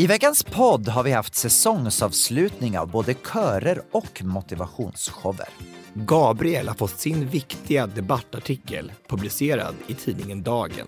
[0.00, 5.48] I veckans podd har vi haft säsongsavslutning av både körer och motivationsshower.
[5.94, 10.86] Gabriel har fått sin viktiga debattartikel publicerad i tidningen Dagen.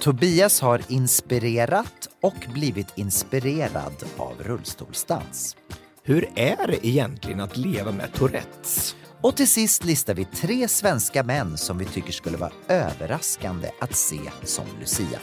[0.00, 5.56] Tobias har inspirerat och blivit inspirerad av rullstolsdans.
[6.02, 8.96] Hur är det egentligen att leva med Tourettes?
[9.20, 13.94] Och till sist listar vi tre svenska män som vi tycker skulle vara överraskande att
[13.94, 15.20] se som Lucia.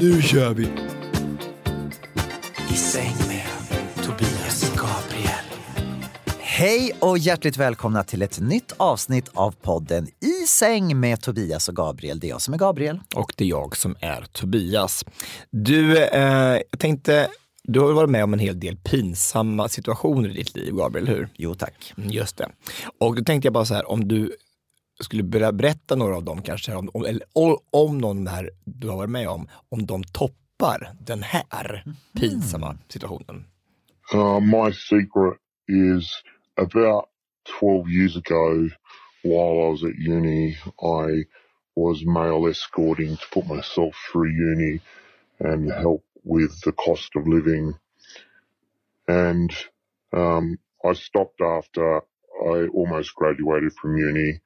[0.00, 0.68] Nu kör vi!
[2.72, 3.46] I säng med
[4.04, 5.44] Tobias Gabriel.
[6.38, 11.76] Hej och hjärtligt välkomna till ett nytt avsnitt av podden I säng med Tobias och
[11.76, 12.20] Gabriel.
[12.20, 13.00] Det är jag som är Gabriel.
[13.14, 15.04] Och det är jag som är Tobias.
[15.50, 17.28] Du, eh, jag tänkte,
[17.62, 21.28] du har varit med om en hel del pinsamma situationer i ditt liv, Gabriel, hur?
[21.36, 21.94] Jo tack.
[21.96, 22.48] Mm, Just det.
[23.00, 24.32] Och då tänkte jag bara så här, om du
[25.00, 27.22] skulle börja berätta några av dem kanske, om, om, eller
[27.72, 30.04] om, någon här du har varit med om, om de
[30.62, 31.84] toppar den här
[32.20, 33.44] pinsamma situationen.
[34.14, 35.38] Uh, my secret
[35.68, 36.22] is
[36.56, 37.04] about
[37.60, 38.68] 12 years ago,
[39.22, 41.24] while I was at uni, I
[41.74, 44.80] was male escorting to put myself through uni
[45.38, 47.74] and help with the cost of living.
[49.08, 49.50] And
[50.12, 52.02] um, I stopped after
[52.52, 54.40] I almost graduated from uni.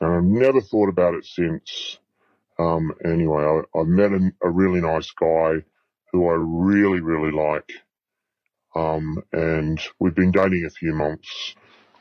[0.00, 1.98] And I've never thought about it since.
[2.58, 5.64] Um, anyway, I, I met a, a really nice guy
[6.12, 7.70] who I really, really like.
[8.74, 11.54] Um, and we've been dating a few months.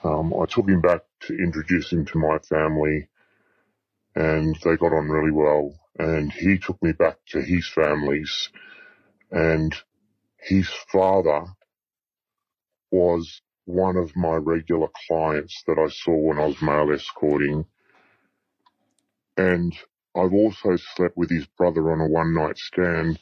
[0.03, 3.07] Um, I took him back to introduce him to my family
[4.15, 5.73] and they got on really well.
[5.97, 8.49] And he took me back to his families
[9.31, 9.75] and
[10.37, 11.45] his father
[12.91, 17.65] was one of my regular clients that I saw when I was male escorting.
[19.37, 19.73] And
[20.15, 23.19] I've also slept with his brother on a one night stand.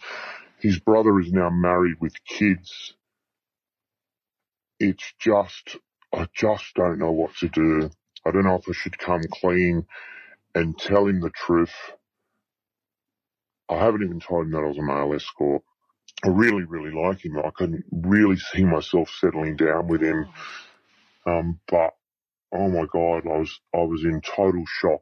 [0.59, 2.94] His brother is now married with kids.
[4.79, 5.78] It's just,
[6.13, 7.90] I just don't know what to do.
[8.25, 9.85] I don't know if I should come clean
[10.53, 11.74] and tell him the truth.
[13.69, 15.63] I haven't even told him that I was a male escort.
[16.24, 17.40] I really, really like him.
[17.40, 20.28] I can really see myself settling down with him.
[21.25, 21.96] Um, but
[22.51, 25.01] oh my god, I was I was in total shock.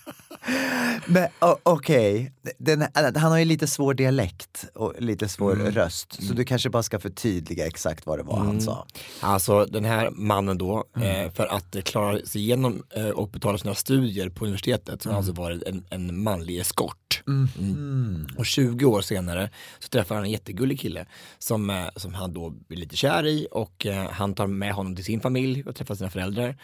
[1.05, 1.27] Men
[1.63, 6.23] okej, Den- han har ju lite svår dialekt och lite svår röst.
[6.27, 8.87] Så du kanske bara ska förtydliga exakt vad det var han sa.
[9.19, 13.75] Alltså den här mannen då, eh, för att klara sig igenom eh, och betala sina
[13.75, 17.23] studier på universitetet så har han alltså varit en, en manlig eskort.
[17.27, 18.27] Mm.
[18.37, 21.05] Och 20 år senare så träffar han en jättegullig kille
[21.39, 24.95] som, eh, som han då blir lite kär i och eh, han tar med honom
[24.95, 26.57] till sin familj och träffar sina föräldrar.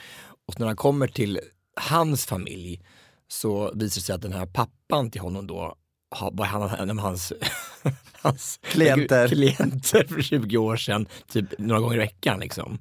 [0.48, 1.40] Och när han kommer till
[1.76, 2.82] hans familj
[3.28, 5.76] så visar det sig att den här pappan till honom då
[6.16, 7.34] har- var han, en av hans,
[8.22, 9.28] hans Klienter.
[9.34, 12.80] klienter för 20 år sedan, typ några gånger i veckan liksom.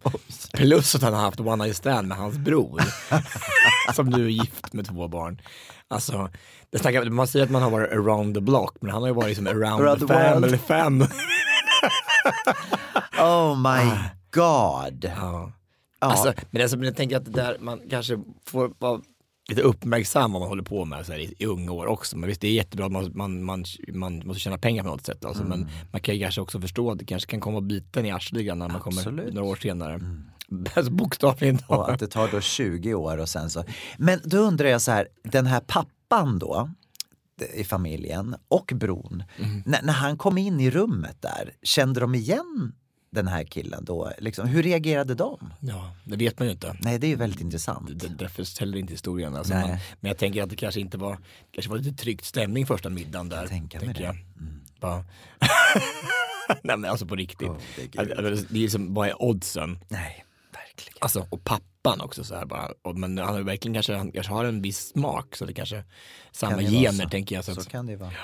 [0.53, 2.83] Plus att han har haft one night stand med hans bror,
[3.95, 5.41] som nu är gift med två barn.
[5.89, 6.31] Alltså,
[6.71, 9.15] det snackar, man säger att man har varit around the block, men han har ju
[9.15, 10.59] varit liksom around, Around the family.
[10.59, 11.09] family.
[13.19, 13.91] Oh my
[14.33, 15.05] god.
[15.05, 15.53] Ja.
[16.01, 16.07] Ja.
[16.07, 19.01] Alltså, men alltså, jag tänker att det där, man kanske får vara
[19.49, 22.17] lite uppmärksam vad man håller på med så här, i, i unga år också.
[22.17, 25.07] Men visst, det är jättebra att man, man, man, man måste tjäna pengar på något
[25.07, 25.25] sätt.
[25.25, 28.11] Alltså, Men man kan ju kanske också förstå att det kanske kan komma biten i
[28.11, 29.35] arslet när man kommer Absolut.
[29.35, 30.01] några år senare.
[30.75, 31.59] Alltså, bokstavligen.
[31.67, 33.65] Och att det tar då 20 år och sen så.
[33.99, 36.71] Men då undrar jag så här, den här pappan då
[37.55, 39.23] i familjen och bron,
[39.65, 42.73] när, när han kom in i rummet där, kände de igen
[43.17, 44.13] den här killen då?
[44.19, 45.53] Liksom, hur reagerade de?
[45.61, 46.77] Ja, det vet man ju inte.
[46.81, 47.89] Nej, det är ju väldigt intressant.
[48.01, 49.37] Det, därför heller inte historien.
[49.37, 49.69] Alltså man,
[50.01, 51.19] men jag tänker att det kanske inte var,
[51.53, 53.47] kanske var lite tryckt stämning första middagen där.
[53.47, 54.07] tänker mig tänker det.
[54.07, 54.17] jag.
[54.81, 55.05] Bara-
[56.63, 57.49] Nej men alltså på riktigt.
[57.49, 58.13] Åh, det är gud.
[58.19, 59.79] Alltså, det är liksom, vad är oddsen?
[59.89, 60.97] Nej, verkligen.
[61.01, 62.69] Alltså, och pappan också så här bara.
[62.83, 65.53] Och, men han har ju verkligen kanske, han kanske har en viss smak så det
[65.53, 65.85] kanske
[66.33, 67.45] samma Kan det gener tänker jag.
[67.45, 68.13] Så, Så kan det vara.
[68.13, 68.19] Ja,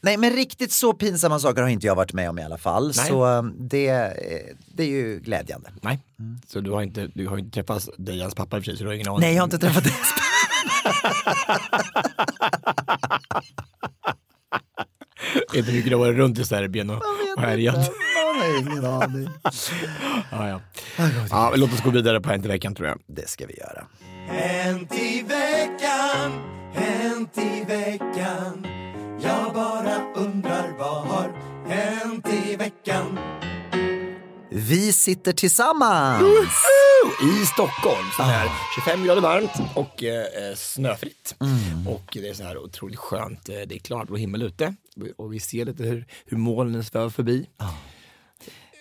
[0.00, 2.92] nej men riktigt så pinsamma saker har inte jag varit med om i alla fall.
[2.96, 3.08] Nej.
[3.08, 5.70] Så eh, det, eh, det är ju glädjande.
[5.82, 5.98] nej,
[6.46, 8.84] så du har inte, du har inte träffat Dejans pappa i och för sig så
[8.84, 9.20] du har ingen aning.
[9.20, 9.92] Nej, jag har inte träffat dig.
[15.54, 16.96] Inte mycket du har varit runt i Serbien och,
[17.36, 17.90] och härjat.
[18.16, 19.28] Jag har ingen aning.
[20.30, 20.60] Ja, ja.
[21.30, 22.98] ja, låt oss gå vidare på Hänt i veckan tror jag.
[23.06, 23.86] Det ska vi göra.
[24.26, 26.32] Hänt i veckan,
[26.74, 28.77] hänt i veckan
[29.22, 31.32] Jag bara undrar vad har
[31.66, 33.18] hänt i veckan
[34.50, 36.22] Vi sitter tillsammans.
[37.22, 41.34] I Stockholm som är 25 grader varmt och eh, snöfritt.
[41.88, 43.48] Och det är så här otroligt skönt.
[43.48, 44.74] Eh, Det är klart och himmel ute
[45.16, 47.46] och vi ser lite hur, hur molnen svävar förbi.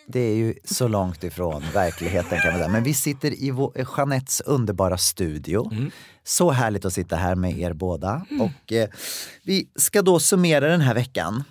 [0.10, 2.72] Det är ju så långt ifrån verkligheten kan man säga.
[2.72, 5.72] Men vi sitter i vår, Jeanettes underbara studio.
[6.28, 8.26] Så härligt att sitta här med er båda.
[8.40, 8.90] Och eh,
[9.44, 11.44] vi ska då summera den här veckan.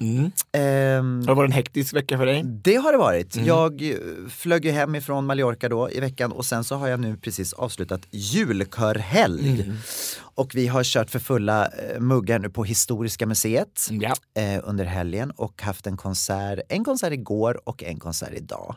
[0.53, 2.43] Ehm, Har det varit en hektisk vecka för dig?
[2.45, 3.37] det har det varit.
[3.37, 3.97] Jag eh,
[4.29, 7.53] flög ju hem ifrån Mallorca då i veckan och sen så har jag nu precis
[7.53, 9.73] avslutat julkörhelg.
[10.19, 14.15] Och vi har kört för fulla eh, muggar nu på Historiska museet Ja.
[14.43, 18.77] eh, under helgen och haft en konsert, en konsert igår och en konsert idag.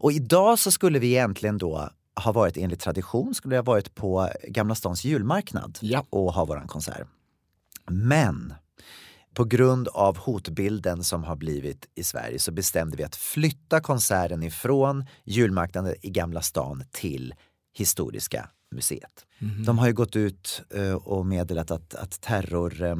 [0.00, 1.90] Och idag så skulle vi egentligen då
[2.24, 6.06] ha varit enligt tradition, skulle ha varit på Gamla stans julmarknad Ja.
[6.10, 7.08] och ha våran konsert.
[7.90, 8.54] Men
[9.34, 14.42] på grund av hotbilden som har blivit i Sverige så bestämde vi att flytta konserten
[14.42, 17.34] ifrån julmarknaden i Gamla stan till
[17.74, 19.26] Historiska museet.
[19.66, 22.98] De har ju gått ut eh, och meddelat att, att terror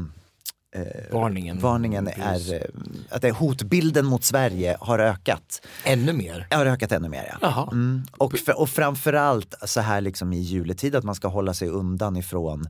[0.75, 0.82] eh,
[1.12, 1.58] Varningen.
[1.58, 2.61] varningen är eh,
[3.08, 5.62] att det hotbilden mot Sverige har ökat.
[5.84, 6.46] Ännu mer.
[6.50, 7.69] Har ökat ännu mer ja.
[7.72, 8.02] Mm.
[8.17, 12.17] Och, för, och framförallt så här liksom i juletid att man ska hålla sig undan
[12.17, 12.69] ifrån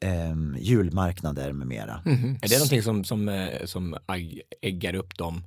[0.00, 2.00] ehm, julmarknader med mera.
[2.42, 3.96] Är det någonting som, som, eh, som
[4.60, 5.44] äggar upp dem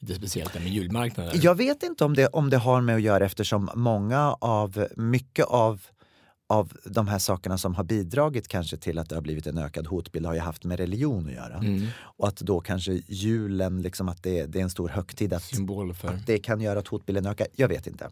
[0.00, 1.40] lite speciellt med julmarknader?
[1.42, 5.46] Jag vet inte om det, om det har med att göra eftersom många av, mycket
[5.46, 5.80] av
[6.48, 9.86] av de här sakerna som har bidragit kanske till att det har blivit en ökad
[9.86, 11.62] hotbild har ju haft med religion att göra.
[12.00, 15.52] Och att då kanske julen, liksom att det, det är en stor högtid, att,
[16.04, 17.46] att det kan göra att hotbilden ökar.
[17.56, 18.10] Jag vet inte.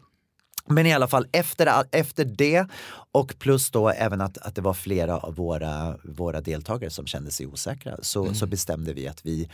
[0.69, 2.67] Men i alla fall efter, efter det
[3.11, 7.31] och plus då även att, att det var flera av våra, våra deltagare som kände
[7.31, 9.49] sig osäkra så, så bestämde vi att vi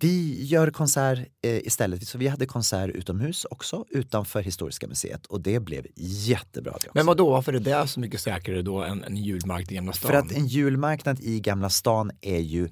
[0.00, 2.08] vi gör konsert eh, istället.
[2.08, 6.72] Så vi hade konsert utomhus också utanför Historiska museet och det blev jättebra.
[6.82, 6.90] Det.
[6.94, 9.92] Men vad då varför är det så mycket säkrare då än en julmarknad i Gamla
[9.92, 10.10] stan?
[10.10, 12.68] För att en julmarknad i Gamla stan är ju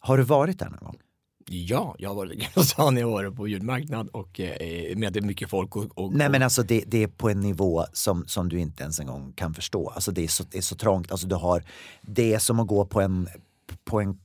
[0.00, 0.98] Har du varit där någon gång?
[1.48, 5.12] Ja, jag har varit i Gamla stan, jag har varit på julmarknad och eh, med
[5.12, 7.84] det är mycket folk och, och, Nej men alltså det, det är på en nivå
[7.92, 9.88] som, som du inte ens en gång kan förstå.
[9.88, 11.12] Alltså det är så, det är så trångt.
[11.12, 11.64] Alltså du har,
[12.00, 13.28] det är som att gå på en,
[13.84, 14.18] på en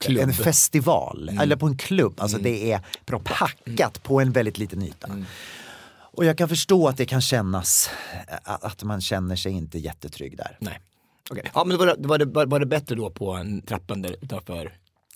[0.00, 0.18] Klubb.
[0.18, 0.28] Mm.
[0.28, 2.14] En festival eller på en klubb.
[2.18, 2.80] Alltså det är
[3.24, 5.06] packat på en väldigt liten yta.
[5.06, 5.24] Mm.
[6.12, 7.90] Och jag kan förstå att det kan kännas
[8.44, 10.56] att man känner sig inte jättetrygg där.
[10.60, 10.80] Nej.
[11.30, 11.50] Okej.
[11.54, 14.72] Ja men var det, var, det, var det bättre då på en trappan där utanför?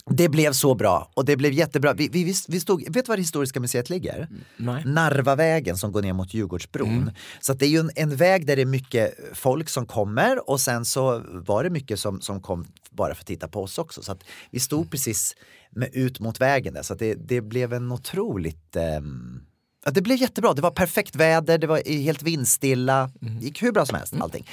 [0.06, 1.92] Det blev så bra och det blev jättebra.
[1.92, 4.28] Vi, vi, vi- stod, vet du var Historiska museet ligger?
[4.56, 4.84] Nej.
[4.84, 7.10] Narvavägen som går ner mot Djurgårdsbron.
[7.40, 10.50] Så att det är ju en, en väg där det är mycket folk som kommer
[10.50, 13.78] och sen så var det mycket som, som kom bara för att titta på oss
[13.78, 14.02] också.
[14.02, 15.34] Så att vi stod precis
[15.70, 19.40] med, ut mot vägen där så att det, det blev en otroligt ehm,
[19.84, 23.10] Ja, det blev jättebra, det var perfekt väder, det var helt vindstilla,
[23.40, 24.46] gick hur bra som helst allting.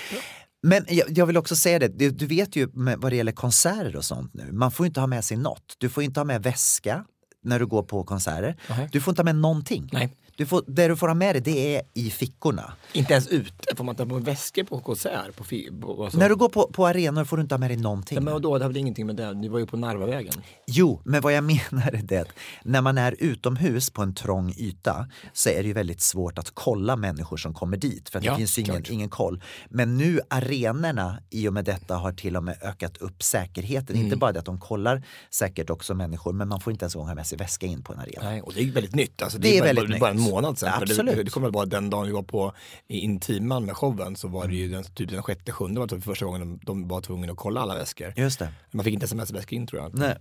[0.64, 4.06] Men jag, vill också säga det, du, vet ju med, vad det gäller konserter och
[4.06, 5.76] sånt nu, man får inte ha med sig något.
[5.78, 7.06] Du får inte ha med väska
[7.44, 8.58] när du går på konserter.
[8.70, 8.90] Nej.
[8.92, 9.90] Du får inte ha med någonting.
[9.92, 10.10] Nej.
[10.36, 12.74] Du får, det du får ha med dig det är i fickorna.
[12.94, 13.76] Inte ens ute?
[13.76, 15.36] Får man ta på väskor på konsert?
[15.36, 15.44] På,
[15.82, 16.20] på, alltså.
[16.20, 18.16] När du går på, på arenor får du inte ha med dig någonting.
[18.16, 19.34] Ja, men vadå, det har väl ingenting med det?
[19.34, 20.34] Ni var ju på Narvavägen.
[20.68, 22.26] Jo, men vad jag menar är det
[22.64, 26.52] när man är utomhus på en trång yta så är det ju väldigt svårt att
[26.54, 29.44] kolla människor som kommer dit för Ja, det finns ju ingen, ingen koll.
[29.70, 33.96] Men nu arenorna i och med detta har till och med ökat upp säkerheten.
[33.96, 34.06] Mm.
[34.06, 37.00] Inte bara det att de kollar säkert också människor men man får inte ens en
[37.00, 38.30] gång ha med sig väska in på en arena.
[38.30, 39.22] Nej, och det är ju väldigt nytt.
[39.22, 40.31] Alltså, Det är bara, väldigt bara, nytt.
[40.34, 40.74] Månad sedan.
[40.74, 41.16] För Absolut.
[41.16, 42.54] Det, det kommer väl vara den dagen vi var på
[42.88, 46.02] i Intiman med showen så var det ju den, typ den sjätte, sjunde var det
[46.02, 48.14] första gången de, de var tvungna att kolla alla väskor.
[48.16, 48.50] Just det.
[48.72, 49.96] Man fick inte sms-väska in tror jag.
[49.96, 50.16] Nej.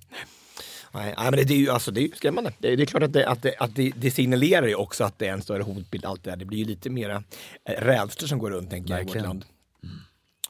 [0.92, 2.52] Nej, men det, är ju alltså, det är ju skrämmande.
[2.58, 5.26] Det, det är klart att, det, att, det, att det, signalerar ju också att det
[5.26, 6.04] är en större hotbild.
[6.04, 6.36] Allt det där.
[6.36, 7.22] Det blir ju lite mera
[7.64, 9.44] eh, rädslor som går runt tänker jag i vårt land.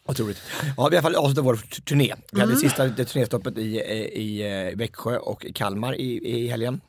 [0.06, 0.42] Otroligt.
[0.62, 2.14] Ja, vi har i alla fall avslutat vår turné.
[2.32, 6.80] Vi hade sista det turnéstoppet i, i, i eh, Växjö och Kalmar i, i helgen.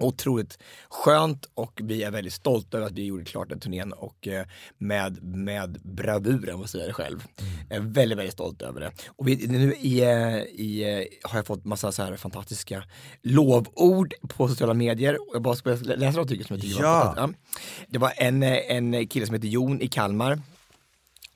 [0.00, 4.28] Otroligt skönt och vi är väldigt stolta över att vi gjorde klart den turnén och
[4.28, 4.46] eh,
[4.78, 7.24] med, med bravur, om jag säger det själv.
[7.68, 8.92] Jag är väldigt, väldigt stolt över det.
[9.08, 10.82] Och vi, nu i, eh, i,
[11.22, 12.84] eh, har jag fått massa så här fantastiska
[13.22, 15.18] lovord på sociala medier.
[15.32, 16.92] Jag bara ska läsa några stycken som jag tycker Ja.
[16.92, 17.38] var fantastiskt.
[17.54, 17.84] Ja.
[17.88, 20.40] Det var en, en kille som heter Jon i Kalmar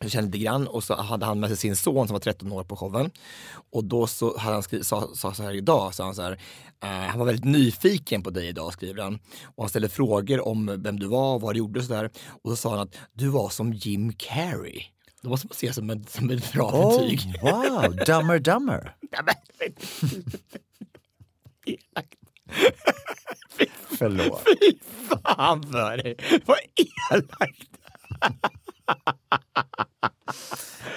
[0.04, 2.52] jag kände lite grann och så hade han med sig sin son som var 13
[2.52, 3.10] år på showen.
[3.72, 6.40] Och då så hade han skrivit, sa, sa så här idag, sa han så här,
[6.82, 9.18] eh, han var väldigt nyfiken på dig idag skriver han.
[9.44, 12.10] Och han ställde frågor om vem du var och vad du gjorde och sådär.
[12.42, 14.82] Och så sa han att du var som Jim Carrey.
[15.22, 17.20] Det måste man se som, en, som ett bra Oh, betyg.
[17.42, 18.96] wow, Dummer Dummer.
[23.98, 24.42] Förlåt.
[24.44, 24.78] Fy
[25.26, 26.16] fan för dig.
[26.46, 26.58] Vad
[27.10, 27.68] elakt.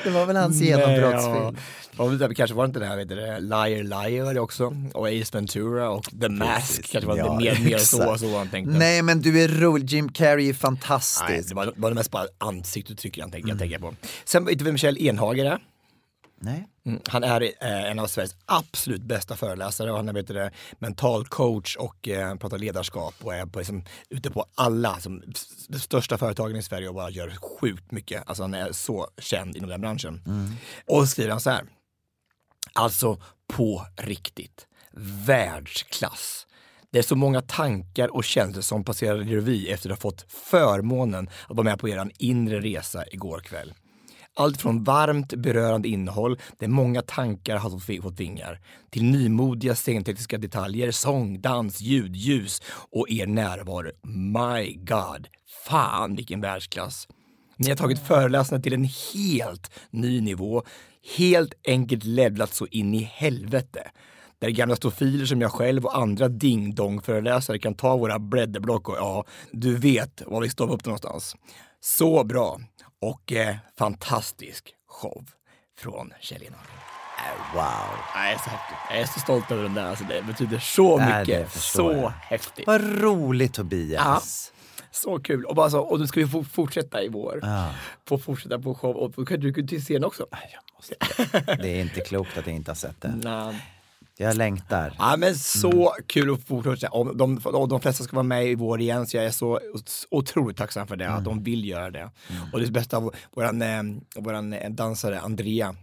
[0.04, 1.58] Det var väl hans genombrottsfilm.
[1.98, 4.40] Ja, och det kanske var inte det här, vet du, det, Liar Liar var det
[4.40, 4.76] också.
[4.94, 6.92] Och Ace Ventura och The Mask.
[6.92, 8.78] Kanske var Ja, det mer, mer så, så han tänkte.
[8.78, 11.50] Nej men du är rolig, Jim Carrey är Nej, fantastisk.
[11.50, 13.50] det var, var det mest bara ansiktsuttryck jag tänkte, Mm.
[13.50, 13.96] jag tänker på.
[14.26, 15.60] Sen vet du vem Kjell Enhager är?
[16.38, 16.68] Nej.
[16.86, 20.50] Mm, Han är eh, en av Sveriges absolut bästa föreläsare och han är vet du,
[20.80, 25.24] mental coach och eh, pratar ledarskap och är på, liksom, ute på alla som,
[25.70, 28.24] de största företagen i Sverige och bara gör sjukt mycket.
[28.26, 30.22] Alltså han är så känd inom den branschen.
[30.88, 31.66] Och så skriver han så här.
[32.74, 34.68] Alltså på riktigt.
[35.26, 36.48] Världsklass.
[36.92, 41.30] Det är så många tankar och känslor som passerar revy efter att ha fått förmånen
[41.48, 43.74] att vara med på er inre resa igår kväll.
[44.38, 50.92] Allt från varmt berörande innehåll, där många tankar har fått vingar, till nymodiga scentekniska detaljer,
[50.92, 52.62] sång, dans, ljud, ljus
[52.92, 53.92] och er närvaro.
[54.08, 55.28] My God!
[55.68, 57.08] Fan vilken världsklass!
[57.58, 60.64] Ni har tagit föreläsarna till en helt ny nivå,
[61.18, 63.92] helt enkelt levlat så in i helvete.
[64.40, 69.26] Där gamla stofiler som jag själv och andra ding-dong-föreläsare kan ta våra blädderblock och ja,
[69.52, 71.36] du vet var vi står upp någonstans.
[71.80, 72.60] Så bra
[73.02, 75.26] och eh, fantastisk show
[75.78, 76.86] från Kjell Enhagen.
[77.54, 77.64] Wow.
[78.16, 78.76] Jag är så häftig.
[78.90, 79.86] Jag är så stolt över den där.
[79.86, 81.52] Alltså, det betyder så Nej, mycket.
[81.52, 82.10] Så jag.
[82.10, 82.68] häftigt.
[82.68, 84.52] Vad roligt Tobias.
[84.92, 85.46] Så kul.
[85.46, 87.40] Och, bara så, och nu ska vi få fortsätta i vår.
[87.42, 87.70] Ja.
[88.08, 88.96] Få fortsätta på show.
[88.96, 90.26] Och då kan du till scenen också.
[91.46, 93.14] Det är inte klokt att jag inte har sett det.
[93.24, 93.62] Nej.
[94.18, 94.94] Jag längtar.
[94.98, 96.90] Ja men så kul att fortsätta.
[96.90, 99.60] Och de, och de flesta ska vara med i vår igen så jag är så
[100.10, 102.12] otroligt tacksam för det, att de vill göra det.
[102.54, 103.84] Och det bästa av våran, eh,
[104.16, 105.76] våran eh, dansare Andrea,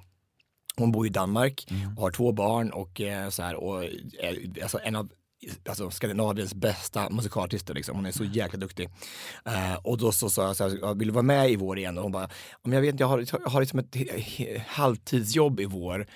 [0.76, 3.84] hon bor i Danmark och har två barn och eh, så här och
[4.62, 5.08] alltså en av
[5.68, 7.96] alltså Skandinaviens bästa musikartister liksom.
[7.96, 8.88] Hon är så jäkla duktig.
[9.44, 11.78] Eh, och då så sa jag så här, "Jag vill du vara med i vår
[11.78, 11.96] igen?
[11.98, 12.28] Och hon bara,
[12.62, 13.96] om jag vet inte, jag har, jag har liksom ett
[14.66, 16.06] halvtidsjobb i vår.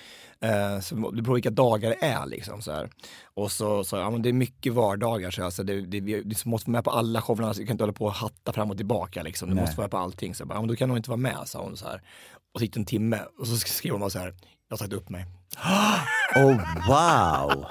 [0.40, 2.90] Eh, så det beror på vilka dagar det är liksom så här.
[3.34, 6.00] Och så sa jag, ja men det är mycket vardagar så jag, så det, det,
[6.00, 8.52] vi vi måste vara med på alla showerna, vi kan inte hålla på och hatta
[8.52, 9.48] fram och tillbaka liksom.
[9.48, 9.62] Du Nej.
[9.64, 10.34] måste vara med på allting.
[10.34, 12.02] Så jag bara, ja men då kan hon inte vara med, sa hon så här.
[12.54, 14.34] Och så gick det en timme och så skrev hon bara så här,
[14.68, 15.24] jag har sagt upp mig.
[16.36, 17.64] Oh wow!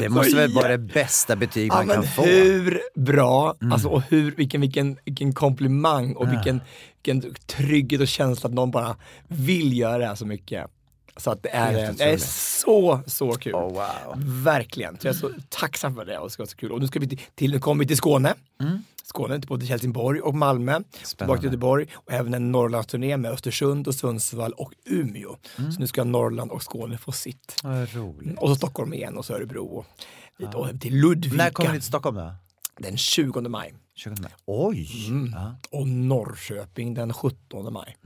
[0.00, 2.22] Det måste väl vara det bästa betyg Ja man kan få.
[2.22, 3.72] hur bra, Mm.
[3.72, 6.60] alltså och hur, vilken, vilken, vilken komplimang och vilken,
[7.02, 8.96] vilken trygghet och känsla att någon bara
[9.28, 10.66] vill göra det så mycket.
[11.16, 12.22] Så att det är, det är otroligt.
[12.22, 13.54] så, så kul.
[13.54, 14.14] Oh, wow.
[14.44, 14.98] Verkligen.
[14.98, 16.72] Så jag är så tacksam för det och det ska vara så kul.
[16.72, 18.34] Och nu ska vi till, till, nu kommer vi till Skåne.
[18.60, 18.84] Mm.
[19.10, 20.80] Skåne, till både Helsingborg och Malmö.
[21.16, 25.36] Tillbaka till Göteborg och även en Norrlandsturné med Östersund och Sundsvall och Umeå.
[25.58, 25.72] Mm.
[25.72, 27.56] Så nu ska Norrland och Skåne få sitt.
[27.92, 28.38] Roligt.
[28.38, 29.86] Och så Stockholm igen och så Örebro och,
[30.38, 31.36] dit, och till Ludvika.
[31.36, 32.32] När kommer ni till Stockholm då?
[32.78, 33.74] Den 20 maj.
[34.00, 34.30] 20 maj.
[34.46, 35.06] Oj!
[35.08, 35.32] Mm.
[35.32, 35.54] Ja.
[35.70, 37.96] Och Norrköping den 17 maj.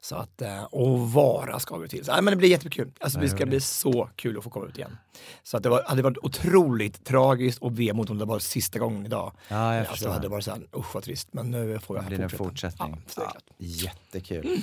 [0.00, 2.04] Så att, eh, och Vara ska vi till.
[2.04, 2.92] Så, nej, men det blir jättekul.
[3.00, 4.96] Alltså, det ska bli så kul att få komma ut igen.
[5.42, 9.06] Så att det var, hade varit otroligt tragiskt och vemodigt om det var sista gången
[9.06, 9.32] idag.
[9.48, 11.28] Ja, jag alltså, det hade varit såhär, usch vad trist.
[11.32, 12.44] Men nu får jag Det blir en fortsätta.
[12.84, 13.02] fortsättning.
[13.06, 13.44] Ja, så klart.
[13.58, 14.62] Jättekul.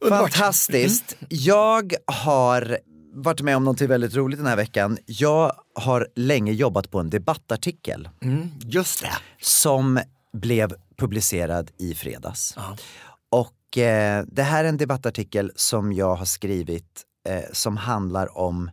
[0.00, 0.32] Underbart.
[0.32, 1.16] Fantastiskt.
[1.28, 2.78] Jag har
[3.14, 4.98] varit med om något väldigt roligt den här veckan.
[5.06, 9.10] Jag har länge jobbat på en debattartikel Mm, just det.
[9.42, 10.00] som
[10.32, 12.56] blev publicerad i fredags.
[13.30, 18.70] Och eh, det här är en debattartikel som jag har skrivit eh, som handlar om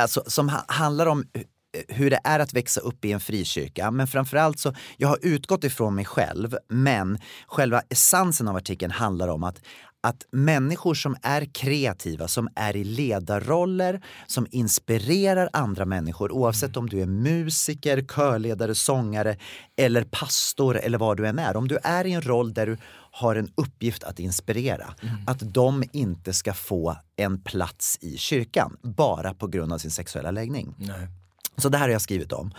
[0.00, 1.44] alltså, som ha, handlar om hu-
[1.88, 3.90] hur det är att växa upp i en frikyrka.
[3.90, 9.28] Men framförallt så, jag har utgått ifrån mig själv, men själva essensen av artikeln handlar
[9.28, 9.60] om att
[10.00, 16.88] att människor som är kreativa, som är i ledarroller, som inspirerar andra människor oavsett om
[16.88, 19.36] du är musiker, körledare, sångare
[19.76, 21.56] eller pastor eller vad du än är.
[21.56, 22.76] Om du är i en roll där du
[23.10, 24.94] har en uppgift att inspirera,
[25.26, 30.30] att de inte ska få en plats i kyrkan bara på grund av sin sexuella
[30.30, 30.74] läggning.
[30.78, 31.08] Nej.
[31.56, 32.52] Så det här har jag skrivit om.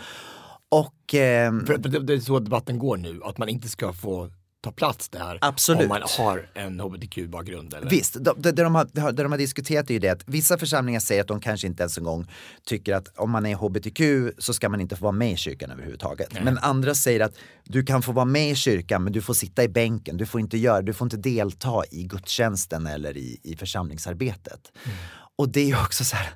[0.68, 3.92] Och ehm, För, för det, det är så debatten går nu, att man inte ska
[3.92, 4.30] få
[4.62, 5.82] ta plats där Absolut.
[5.82, 7.74] om man har en hbtq-bakgrund.
[7.74, 7.90] Eller?
[7.90, 11.00] Visst, det, det, de har, det de har diskuterat är ju det att vissa församlingar
[11.00, 12.26] säger att de kanske inte ens en gång
[12.64, 15.70] tycker att om man är hbtq så ska man inte få vara med i kyrkan
[15.70, 16.44] överhuvudtaget.
[16.44, 19.64] Men andra säger att du kan få vara med i kyrkan men du får sitta
[19.64, 23.56] i bänken, du får inte göra, du får inte delta i gudstjänsten eller i, i
[23.56, 24.72] församlingsarbetet.
[25.36, 26.30] Och det är också så här,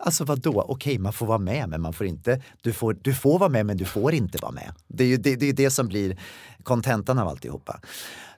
[0.00, 0.64] Alltså vadå?
[0.68, 3.66] Okej, man får vara med men man får inte, du får, du får vara med
[3.66, 4.74] men du får inte vara med.
[4.86, 6.18] Det är ju det, det, är det som blir
[6.62, 7.80] kontentan av alltihopa.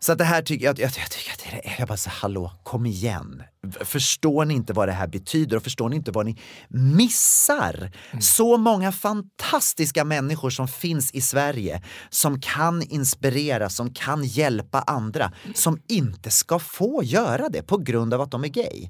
[0.02, 2.11] Så att det här tycker jag, jag, jag tycker att det är, jag bara så
[2.11, 3.42] hallå, kom igen.
[3.80, 6.37] Förstår ni inte vad det här betyder och förstår ni inte vad ni
[6.69, 7.90] missar?
[8.21, 15.33] Så många fantastiska människor som finns i Sverige som kan inspirera, som kan hjälpa andra,
[15.54, 18.80] som inte ska få göra det på grund av att de är gay.
[18.83, 18.88] Ja,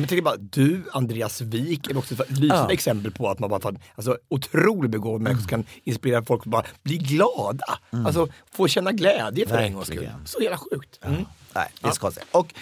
[0.00, 2.72] Men tänk bara, du, Andreas Wik, är också ett lysande Ja.
[2.72, 6.64] exempel på att man bara alltså otroligt begåvad människa som kan inspirera folk att bara
[6.82, 7.78] bli glada.
[7.90, 9.98] Alltså få känna glädje för en gångs skull.
[9.98, 10.26] Verkligen.
[10.40, 10.98] Så jävla sjukt.
[11.02, 11.24] Mm.
[11.54, 12.24] Nej, det är så konstigt.
[12.30, 12.54] Och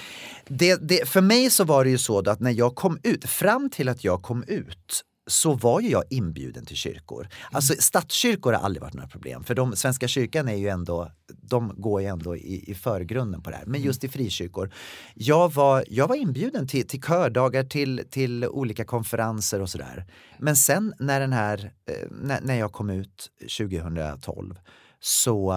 [0.49, 3.70] det, det, för mig så var det ju så att när jag kom ut, fram
[3.70, 7.28] till att jag kom ut så var ju jag inbjuden till kyrkor.
[7.52, 11.75] Alltså statskyrkor har aldrig varit några problem för de, Svenska kyrkan är ju ändå, de
[11.76, 13.66] går ju ändå i, i förgrunden på det här.
[13.66, 14.70] Men just i frikyrkor,
[15.14, 20.06] jag var, jag var inbjuden till, till kördagar, till, till olika konferenser och sådär.
[20.38, 24.58] Men sen när den här, eh, när, när jag kom ut 2012
[25.00, 25.54] så,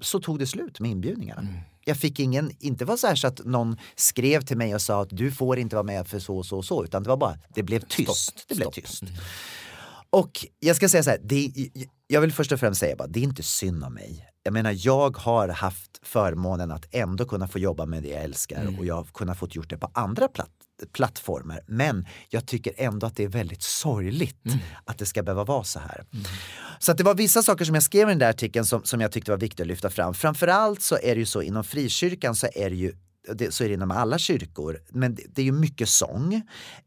[0.00, 1.46] så tog det slut med inbjudningarna.
[1.84, 5.02] Jag fick ingen, inte var så här så att någon skrev till mig och sa
[5.02, 7.16] att du får inte vara med för så och så och så, utan det var
[7.16, 8.44] bara, det blev tyst.
[8.48, 8.74] det blev stopp.
[8.74, 9.02] tyst.
[10.10, 11.52] Och jag ska säga så här, det,
[12.06, 14.29] jag vill först och främst säga bara, det är inte synd om mig.
[14.50, 18.78] Jag menar, jag har haft förmånen att ändå kunna få jobba med det jag älskar
[18.78, 20.50] och jag har kunnat få gjort det på andra platt,
[20.92, 21.60] plattformar.
[21.66, 24.36] Men jag tycker ändå att det är väldigt sorgligt
[24.84, 26.04] att det ska behöva vara så här.
[26.78, 29.00] Så att det var vissa saker som jag skrev i den där artikeln som, som
[29.00, 30.14] jag tyckte var viktigt att lyfta fram.
[30.14, 32.92] Framförallt så är det ju så inom frikyrkan så är det ju
[33.34, 36.42] det, så är det inom alla kyrkor, men det, det är ju mycket sång.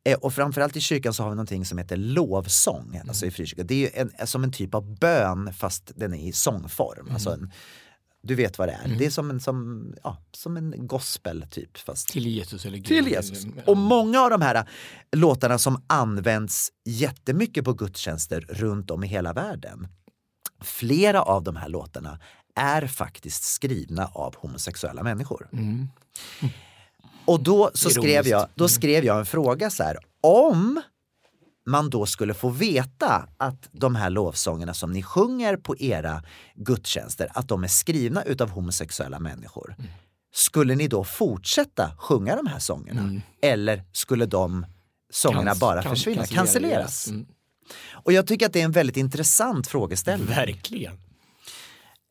[0.06, 3.68] Eh, och framförallt i kyrkan så har vi någonting som heter lovsång, alltså i frikyrkan.
[3.68, 7.10] Det är ju en, som en typ av bön fast den är i sångform.
[7.12, 7.52] Alltså en,
[8.24, 8.96] du vet vad det är.
[8.98, 11.78] Det är som en, som, ja, som en gospel typ.
[11.78, 12.86] Fast Till Jesus eller Gud.
[12.86, 13.46] till Jesus.
[13.66, 14.70] Och många av de här
[15.12, 19.88] låtarna som används jättemycket på gudstjänster runt om i hela världen.
[20.62, 22.20] Flera av de här låtarna
[22.56, 25.50] är faktiskt skrivna av homosexuella människor.
[27.26, 29.98] Och då, så skrev jag, då skrev jag en fråga så här.
[30.22, 30.82] Om
[31.66, 36.24] man då skulle få veta att de här lovsångerna som ni sjunger på era
[36.56, 39.76] gudstjänster, att de är skrivna utav homosexuella människor.
[40.34, 43.22] Skulle ni då fortsätta sjunga de här sångerna?
[43.42, 44.66] Eller skulle de
[45.12, 47.08] sångerna Kans- bara försvinna, cancelleras?
[47.08, 47.26] Mm.
[47.92, 50.28] Och jag tycker att det är en väldigt intressant frågeställning.
[50.28, 51.00] Verkligen.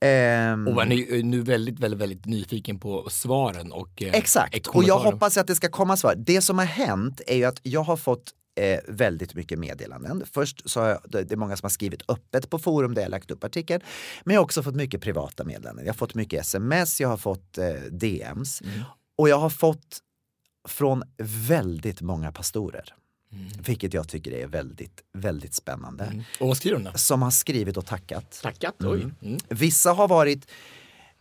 [0.02, 4.66] Ehm, Och man är ju nu väldigt, väldigt, väldigt nyfiken på svaren och eh, Exakt,
[4.66, 6.14] och jag hoppas att det ska komma svar.
[6.18, 10.22] Det som har hänt är ju att jag har fått eh, väldigt mycket meddelanden.
[10.32, 13.10] Först så har jag, det är många som har skrivit öppet på forum där jag
[13.10, 13.82] lagt upp artikeln.
[14.24, 15.84] Men jag har också fått mycket privata meddelanden.
[15.84, 18.62] Jag har fått mycket sms, jag har fått eh, DMs.
[19.18, 19.98] Och jag har fått
[20.68, 21.02] från
[21.48, 22.94] väldigt många pastorer.
[23.66, 26.24] Vilket jag tycker är väldigt, väldigt spännande.
[26.40, 26.98] Och vad skriver de då?
[26.98, 28.40] Som har skrivit och tackat.
[28.42, 29.06] Tackat, oj.
[29.22, 29.38] Mm.
[29.48, 30.46] Vissa har varit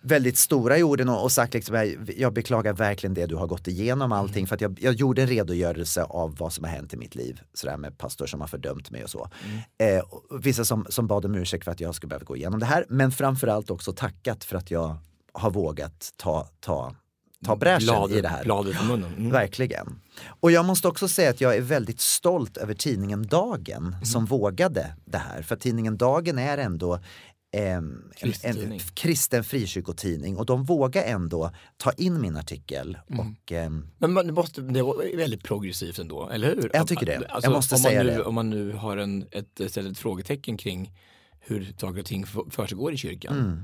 [0.02, 3.68] väldigt stora i orden och, och sagt liksom, jag, beklagar verkligen det du har gått
[3.68, 6.98] igenom allting för att jag, jag gjorde en redogörelse av vad som har hänt i
[6.98, 7.42] mitt liv.
[7.54, 9.30] Sådär med pastor som har fördömt mig och så.
[9.78, 12.60] Eh, och vissa som, som bad om ursäkt för att jag skulle behöva gå igenom
[12.60, 14.98] det här men framförallt också tackat för att jag
[15.34, 16.96] har vågat ta, ta,
[17.46, 18.44] ta bräschen Bladet- i det här.
[18.44, 19.14] bladet från munnen.
[19.18, 19.32] Mm.
[19.32, 20.00] Verkligen.
[20.40, 24.06] Och jag måste också säga att jag är väldigt stolt över tidningen Dagen Mm.
[24.06, 25.42] som vågade det här.
[25.42, 27.00] För tidningen Dagen är ändå
[27.54, 32.98] ehm, en, Kristen en kristen frikyrkotidning och de vågar ändå ta in min artikel.
[33.10, 33.20] Mm.
[33.20, 36.72] Och, ehm, Men man, det, måste, det är väldigt progressivt ändå, eller hur?
[36.74, 37.16] Jag tycker det.
[37.30, 38.24] Alltså, Jag måste om man säga nu, det.
[38.24, 40.92] Om man nu har en, ett, ett frågetecken kring
[41.40, 43.40] hur saker och ting för- försiggår i kyrkan.
[43.40, 43.64] Mm.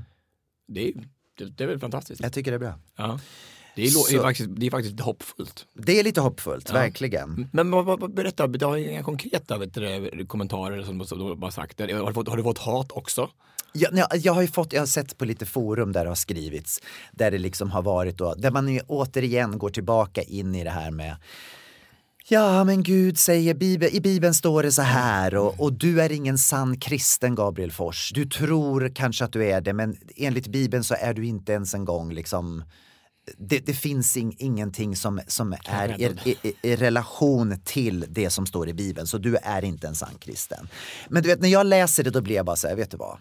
[0.68, 0.92] Det, är,
[1.38, 2.22] det, det är väl fantastiskt?
[2.22, 2.74] jag tycker det är bra.
[2.96, 3.20] Ja.
[3.78, 5.66] Det är, Så- faktiskt, det är faktiskt hoppfullt.
[5.74, 7.48] Det är lite hoppfullt, verkligen.
[7.52, 11.80] Men vad, berätta, du har inga konkreta vet du, kommentarer som, du bara sagt.
[11.80, 13.30] Har du, fått, har du fått hat också?
[13.72, 16.14] Jag, jag, jag har ju fått, jag har sett på lite forum där det har
[16.14, 16.80] skrivits,
[17.12, 20.90] där det liksom har varit då, där man återigen går tillbaka in i det här
[20.90, 21.16] med
[22.30, 26.12] Ja, men Gud säger, Bibel, i Bibeln står det så här och, och du är
[26.12, 28.12] ingen sann kristen Gabriel Fors.
[28.14, 31.74] Du tror kanske att du är det, men enligt Bibeln så är du inte ens
[31.74, 32.64] en gång liksom
[33.38, 38.46] det, det finns ing, ingenting som, som är i, i, i, relation till det som
[38.46, 40.68] står i Bibeln, så du är inte en sann kristen.
[41.08, 42.96] Men du vet, när jag läser det då blir jag bara så här, vet du
[42.96, 43.18] vad?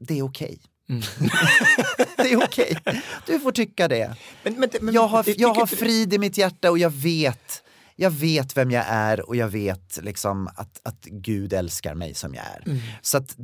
[0.00, 0.58] Det är okej.
[2.16, 2.78] det är okej.
[3.26, 4.16] Du får tycka det.
[4.42, 7.62] Men, men, men, Jag har, jag har frid i mitt hjärta och jag vet
[7.96, 12.34] jag vet vem jag är och jag vet liksom att, att Gud älskar mig som
[12.34, 12.80] jag är.
[13.02, 13.36] Så att,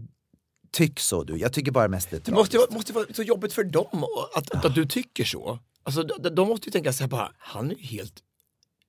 [0.70, 1.36] tyck så du.
[1.36, 2.70] Jag tycker bara mest det är Det måste, tragiskt.
[2.72, 4.04] ju- måste vara så jobbigt för dem
[4.34, 5.58] att, att, att du tycker så.
[5.82, 8.14] Alltså, de, de måste ju tänka så här bara, han är ju helt,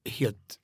[0.09, 0.55] helt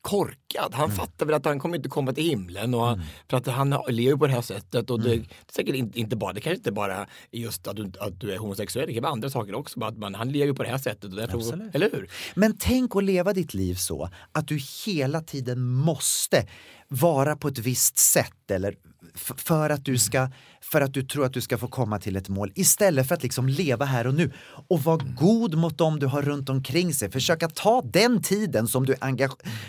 [0.00, 0.74] korkad.
[0.74, 3.72] Han fattar väl att han kommer inte komma till himlen och han, för att han
[3.72, 4.90] har- lever på det här sättet.
[4.90, 6.96] Och det, det är säkert inte, inte bara, det kanske inte bara
[7.30, 9.78] är just att du, att du är homosexuell, det kan vara andra saker också.
[9.80, 11.04] Bara att man, han lever på det här sättet.
[11.04, 11.74] Och därför, Absolut.
[11.74, 12.10] eller hur?
[12.34, 16.48] Men tänk att leva ditt liv så att du hela tiden måste
[16.88, 18.76] vara på ett visst sätt eller
[19.14, 20.28] för att du ska
[20.60, 23.22] för att du tror att du ska få komma till ett mål istället för att
[23.22, 24.32] liksom leva här och nu
[24.68, 27.10] och vara god mot dem du har runt omkring sig.
[27.10, 28.96] Försöka ta den tiden som du,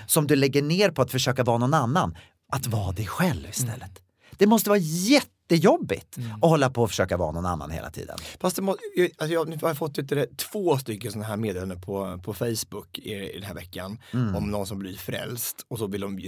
[0.08, 2.16] som du lägger ner på att försöka vara någon annan,
[2.52, 4.00] att vara dig själv istället.
[4.38, 8.18] Det måste vara jättejobbigt att hålla på och försöka vara någon annan hela tiden.
[8.40, 13.00] Fast må, alltså jag, har fått det, två stycken sådana här meddelanden på, på Facebook
[13.00, 13.98] i, i den här veckan
[14.38, 16.20] om någon som blir frälst och så vill de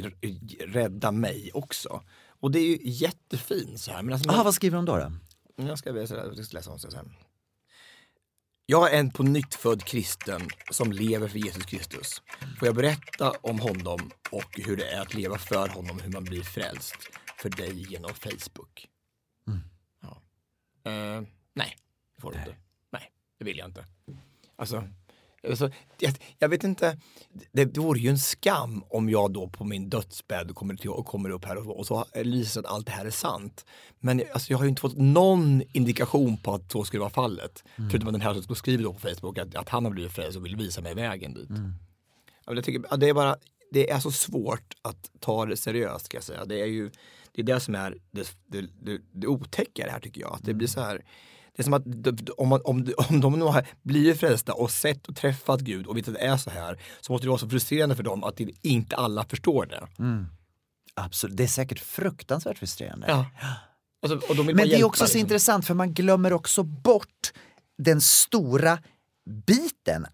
[0.67, 2.01] rädda mig också.
[2.45, 4.01] Och det är ju jättefint så här.
[4.03, 4.97] Men alltså, Aha, vad skriver de då?
[4.97, 5.11] då?
[5.67, 7.13] Jag ska, läsa- jag ska läsa om det sen.
[8.65, 12.21] Jag är en på nytt född kristen som lever för Jesus Kristus.
[12.59, 16.23] Får jag berätta om honom och hur det är att leva för honom, hur man
[16.23, 16.95] blir frälst
[17.37, 18.87] för dig genom Facebook?
[20.01, 20.21] Ja.
[20.91, 21.21] Eh,
[21.53, 21.77] nej,
[22.15, 22.55] det får du inte.
[22.91, 23.85] Nej, det vill jag inte.
[24.55, 24.87] Alltså,
[25.49, 26.97] alltså jag, jag vet inte,
[27.51, 31.05] det, det vore ju en skam om jag då på min dödsbädd kommer, till, och
[31.05, 33.65] kommer upp här och, och så lyser att allt det här är sant.
[33.99, 37.63] Men alltså, jag har ju inte fått någon indikation på att så skulle vara fallet.
[37.75, 40.37] Förutom att den här som skriver då på Facebook att, att han har blivit frälst
[40.37, 41.49] och vill visa mig vägen dit.
[42.45, 43.35] Men jag tycker, det, är bara,
[43.71, 46.45] det är så svårt att ta det seriöst ska jag säga.
[46.45, 46.91] Det är ju
[47.31, 50.33] det, är det som är det, det, det, det otäcka det här tycker jag.
[50.33, 51.05] Att det blir så här
[51.55, 51.83] det är som att
[52.37, 55.97] om, man, om, om de nu har blivit frälsta och sett och träffat Gud och
[55.97, 58.39] vet att det är så här så måste det vara så frustrerande för dem att
[58.61, 59.87] inte alla förstår det.
[60.93, 63.07] Absolut, det är säkert fruktansvärt frustrerande.
[63.09, 63.25] Ja.
[64.01, 65.19] Alltså, och de Men det är också så liksom.
[65.19, 67.33] intressant för man glömmer också bort
[67.77, 68.79] den stora
[69.47, 70.05] biten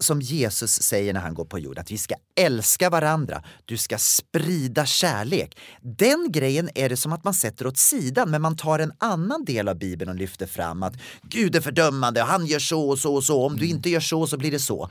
[0.00, 3.98] som Jesus säger när han går på jord, att vi ska älska varandra, du ska
[3.98, 5.58] sprida kärlek.
[5.80, 9.44] Den grejen är det som att man sätter åt sidan men man tar en annan
[9.44, 13.14] del av Bibeln och lyfter fram att Gud är fördömande, han gör så och så
[13.14, 14.90] och så, om du inte gör så så blir det så.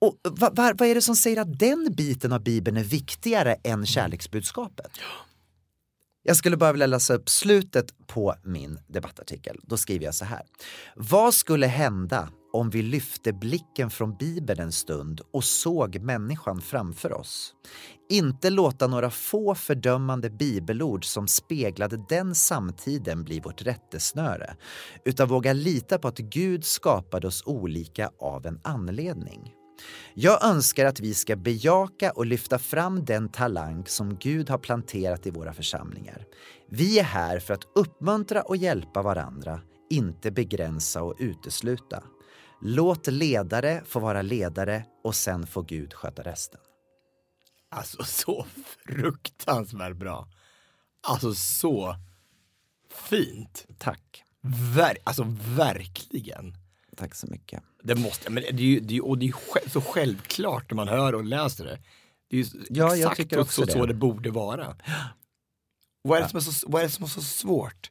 [0.00, 3.56] Och vad, vad, vad är det som säger att den biten av Bibeln är viktigare
[3.64, 4.90] än kärleksbudskapet?
[6.22, 9.60] Jag skulle bara vilja läsa upp slutet på min debattartikel.
[9.62, 10.42] Då skriver jag så här.
[10.96, 17.12] Vad skulle hända om vi lyfte blicken från Bibeln en stund och såg människan framför
[17.12, 17.54] oss?
[18.10, 24.56] Inte låta några få fördömande bibelord som speglade den samtiden bli vårt rättesnöre,
[25.04, 29.54] utan våga lita på att Gud skapade oss olika av en anledning.
[30.14, 35.26] Jag önskar att vi ska bejaka och lyfta fram den talang som Gud har planterat
[35.26, 36.26] i våra församlingar.
[36.68, 39.60] Vi är här för att uppmuntra och hjälpa varandra,
[39.90, 42.02] inte begränsa och utesluta.
[42.64, 46.60] Låt ledare få vara ledare och sen får Gud sköta resten.
[47.70, 48.46] Alltså så
[48.86, 50.28] fruktansvärt bra.
[51.02, 51.96] Alltså så
[52.94, 53.66] fint.
[53.78, 54.24] Tack.
[54.76, 55.24] Ver, alltså
[55.56, 56.56] verkligen.
[56.96, 57.62] Tack så mycket.
[57.82, 60.88] Det måste, men det är ju, det är, och det är så självklart när man
[60.88, 61.78] hör och läser det.
[62.28, 63.86] Det är ju Ja, jag exakt också så, så det.
[63.86, 64.76] det borde vara.
[66.02, 67.90] Vad är, det som är så, vad är det som är så svårt?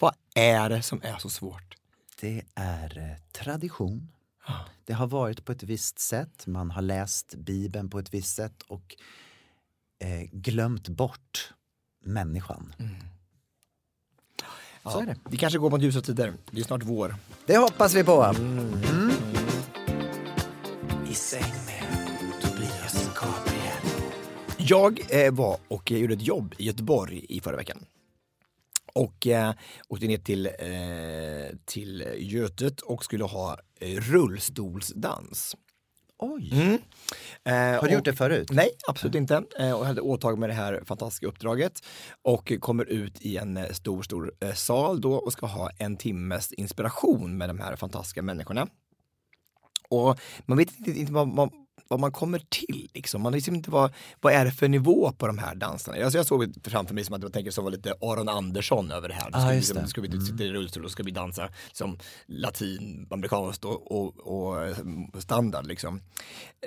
[0.00, 1.76] Vad är det som är så svårt?
[2.20, 4.08] Det är eh, tradition.
[4.84, 6.46] Det har varit på ett visst sätt.
[6.46, 8.96] Man har läst Bibeln på ett visst sätt och
[9.98, 11.52] eh, glömt bort
[12.04, 12.74] människan.
[14.82, 15.16] Så är det.
[15.30, 16.34] Vi kanske går mot ljusa tider.
[16.50, 17.14] Det är snart vår.
[17.46, 18.34] Det hoppas vi på.
[21.08, 22.08] I säng med
[22.42, 24.10] Tobias Gabriel.
[24.56, 27.86] Jag eh, var och gjorde ett jobb i Göteborg i förra veckan.
[28.94, 29.52] Och eh,
[29.88, 35.56] åkte ner till, eh, till Götet och skulle ha eh, rullstolsdans.
[36.22, 36.78] Oj, Mm.
[37.44, 38.48] Eh, har du gjort det förut?
[38.50, 39.44] Nej, absolut inte.
[39.58, 41.72] Eh, och hade åtagit mig det här fantastiska uppdraget
[42.22, 45.96] och kommer ut i en eh, stor, stor eh, sal då och ska ha en
[45.96, 48.66] timmes inspiration med de här fantastiska människorna.
[49.88, 51.50] Och man vet inte, inte vad, vad,
[51.90, 52.88] vad man kommer till.
[52.94, 53.22] Liksom.
[53.22, 56.04] Man liksom inte vad, vad är det för nivå på de här dansarna.
[56.04, 58.90] Alltså jag såg det framför mig som att jag tänker som var lite Aron Andersson
[58.90, 59.30] över det här.
[59.32, 59.88] Ah, ska, liksom, det.
[59.88, 64.66] ska vi sitta i rullstol och ska vi dansa som latin, amerikanskt och, och, och
[64.66, 64.76] eh,
[65.18, 65.66] standard.
[65.66, 66.00] Liksom.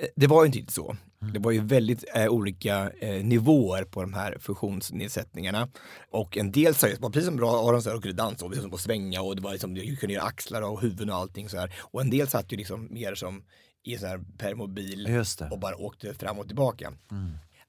[0.00, 0.96] Eh, Det var ju inte så.
[1.32, 5.68] Det var ju väldigt eh, olika eh, nivåer på de här funktionsnedsättningarna.
[6.10, 9.22] Och en del sa ju, precis som bra Aron sa, kunde dansa och liksom svänga
[9.22, 11.74] och det var liksom, du kunde göra axlar och huvuden och allting så här.
[11.80, 13.42] Och en del satt ju liksom mer som
[13.84, 15.06] i så här permobil
[15.50, 16.92] och bara åkte fram och tillbaka.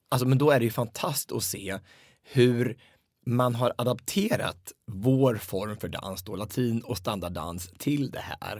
[0.08, 1.78] Alltså men då är det ju fantastiskt att se
[2.22, 2.78] hur
[3.26, 8.58] man har adapterat vår form för dans, då, latin och standarddans, till det här.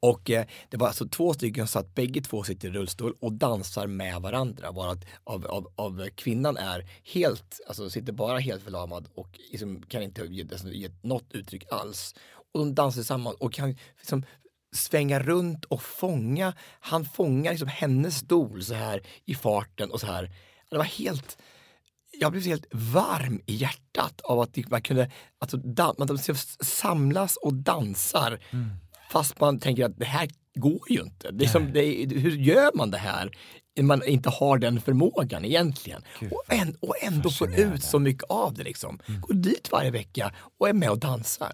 [0.00, 3.32] Och eh, det var alltså två stycken så att bägge två sitter i rullstol och
[3.32, 4.72] dansar med varandra.
[4.72, 9.82] Bara att av, av, av kvinnan är helt, alltså sitter bara helt förlamad och liksom
[9.82, 12.14] kan inte ge, alltså, ge något uttryck alls.
[12.52, 14.24] Och de dansar tillsammans och kan liksom
[14.72, 20.06] svänga runt och fånga, han fångar liksom hennes stol så här i farten och så
[20.06, 20.30] här.
[20.70, 21.38] Det var helt,
[22.20, 27.36] jag blev helt varm i hjärtat av att man kunde, alltså, dan- man liksom samlas
[27.36, 28.40] och dansar
[29.10, 31.30] fast man tänker att det här går ju inte.
[31.30, 31.80] Det är som, det
[32.20, 33.30] hur gör man det här
[33.82, 36.02] man inte har den förmågan egentligen?
[36.30, 38.98] och, än, och ändå får ut så mycket av det liksom.
[39.20, 41.52] Går dit varje vecka och är med och dansar.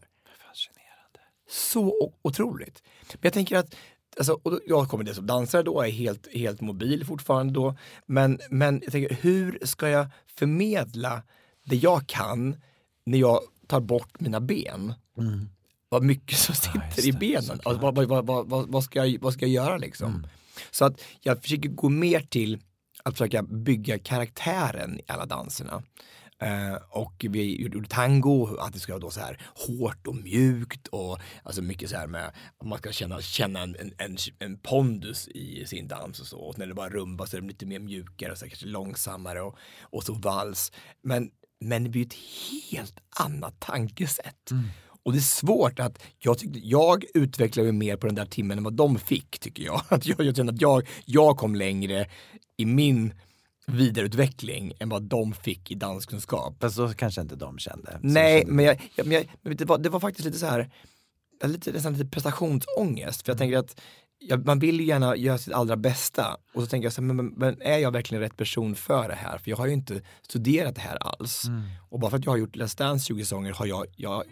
[1.51, 2.83] Så otroligt.
[3.13, 3.75] Men jag tänker att
[4.19, 7.77] Alltså, och då, jag kommer dels som dansare då, är helt, helt mobil fortfarande då.
[8.07, 11.23] Men, men jag tänker, hur ska jag förmedla
[11.65, 12.57] det jag kan
[13.07, 14.95] när jag tar bort mina ben?
[15.89, 17.61] Vad mycket som sitter i benen.
[17.65, 20.27] Alltså, vad, vad, vad, vad, ska jag, vad ska jag göra liksom?
[20.71, 22.63] Så att jag försöker gå mer till
[23.03, 25.83] att försöka bygga karaktären i alla danserna.
[26.43, 30.89] Eh, och vi gjorde tango, att det ska vara då så här hårt och mjukt
[30.89, 35.29] och alltså mycket så här med att man ska känna, känna en, en, en, pondus
[35.29, 36.39] i sin dans och så.
[36.39, 38.67] Och när det bara rumba så är det lite mer mjukare och så här, kanske
[38.67, 40.73] långsammare och, och så vals.
[41.03, 42.17] Men, men det blir ett
[42.71, 44.51] helt annat tankesätt.
[45.07, 48.59] Och det är svårt att, jag, tyckte, jag utvecklade mig mer på den där timmen
[48.59, 49.83] än vad de fick tycker jag.
[49.89, 52.07] Att jag, jag kände att jag, jag kom längre
[52.57, 53.15] i min
[53.67, 56.57] vidareutveckling än vad de fick i danskunskap.
[56.61, 57.99] Fast så kanske inte de kände.
[58.03, 60.47] Nej, kände men, jag, jag, men, jag, men det, var, det var faktiskt lite så
[60.47, 60.71] här,
[61.41, 63.23] jag lite, nästan lite prestationsångest.
[63.23, 63.81] För jag tänker att
[64.19, 66.37] jag, man vill ju gärna göra sitt allra bästa.
[66.55, 69.15] Och så tänker jag så här, men, men, är jag verkligen rätt person för det
[69.15, 69.39] här?
[69.39, 71.43] För jag har ju inte studerat det här alls.
[71.89, 74.25] Och bara för att jag har gjort Let's Dance 20 säsonger har jag, jag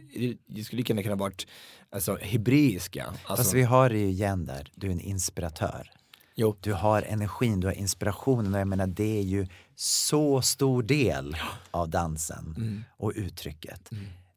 [0.46, 1.46] det skulle lika gärna kunna varit
[1.90, 3.04] alltså, hebreiska.
[3.06, 5.90] Alltså, Fast vi har det ju igen där, du är en inspiratör.
[6.34, 6.56] Jo.
[6.60, 11.36] Du har energin, du har inspirationen och jag menar det är ju så stor del
[11.70, 12.84] av dansen Mm.
[12.96, 13.90] och uttrycket.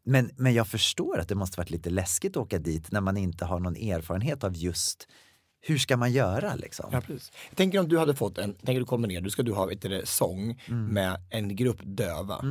[0.03, 3.17] Men, men jag förstår att det måste varit lite läskigt att åka dit när man
[3.17, 5.07] inte har någon erfarenhet av just
[5.61, 6.89] hur ska man göra liksom?
[6.91, 7.31] Ja, precis.
[7.49, 9.65] Jag tänker om du hade fått en, tänker du kommer ner, du ska du ha
[9.65, 10.85] vet du, sång Mm.
[10.85, 12.45] med en grupp döva.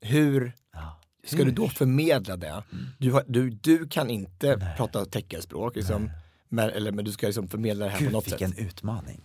[0.00, 1.00] Hur Ja.
[1.24, 2.62] ska du då förmedla det?
[2.98, 6.10] Du, har, du, du kan inte prata teckenspråk, liksom,
[6.52, 8.60] men, eller, men du ska liksom förmedla det här på Gud något vilken sätt.
[8.60, 9.20] utmaning.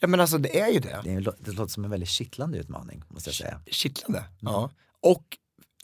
[0.00, 1.00] Ja men alltså det är ju det.
[1.04, 3.60] Det, är, det låter som en väldigt kittlande utmaning måste jag säga.
[3.66, 4.24] Kittlande.
[4.40, 4.70] Ja.
[5.00, 5.24] Och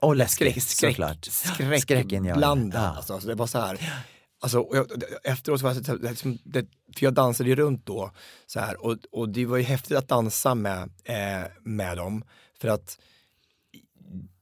[0.01, 1.25] Och läskigt skräck, såklart.
[1.81, 2.83] skräck, blandad.
[2.83, 2.87] Ja.
[2.97, 3.91] Alltså, alltså, det var så här.
[4.41, 4.87] Alltså, jag,
[5.25, 8.11] efteråt var jag liksom, det, för jag dansade ju runt då
[8.47, 12.25] så här, och, och det var ju häftigt att dansa med, eh, med dem
[12.61, 12.99] för att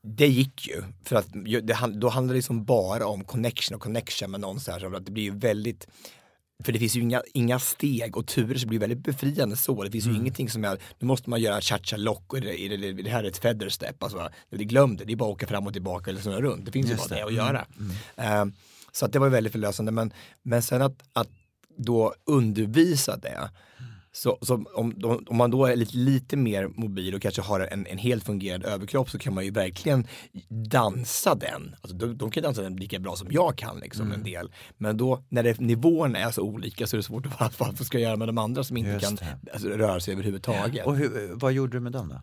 [0.03, 0.83] det gick ju.
[1.05, 1.61] För att det,
[1.95, 5.07] då handlade det liksom bara om connection och connection med någon så här, så att
[5.07, 5.87] det blir ju väldigt
[6.65, 9.85] för det finns ju inga, inga steg och turer så det blir väldigt befriande så.
[9.85, 12.93] Det finns ju ingenting som är, nu måste man göra cha-cha lock och det, det,
[12.93, 14.03] det, här är ett feather step.
[14.03, 16.67] Alltså, det glöm det, det är bara att åka fram och tillbaka eller snurra runt.
[16.67, 17.25] Det finns Just ju bara det.
[17.25, 17.67] att göra.
[18.17, 18.45] Eh,
[18.93, 19.93] så att det var väldigt förlösande.
[19.93, 20.13] Men,
[20.43, 21.29] men sen att, att
[21.77, 23.51] då undervisa det.
[24.15, 27.87] Så, så om, om man då är lite, lite mer mobil och kanske har en,
[27.87, 30.07] en helt fungerande överkropp så kan man ju verkligen
[30.49, 31.77] dansa den.
[31.81, 34.53] Alltså, de, de kan dansa den lika bra som jag kan liksom, en del.
[34.79, 37.87] Men då när det, nivåerna är så olika så är det svårt att vad, vad
[37.87, 39.19] ska jag göra med de andra som inte Just kan
[39.53, 40.87] alltså, röra sig överhuvudtaget.
[40.87, 42.21] Och hur, vad gjorde du med dem då?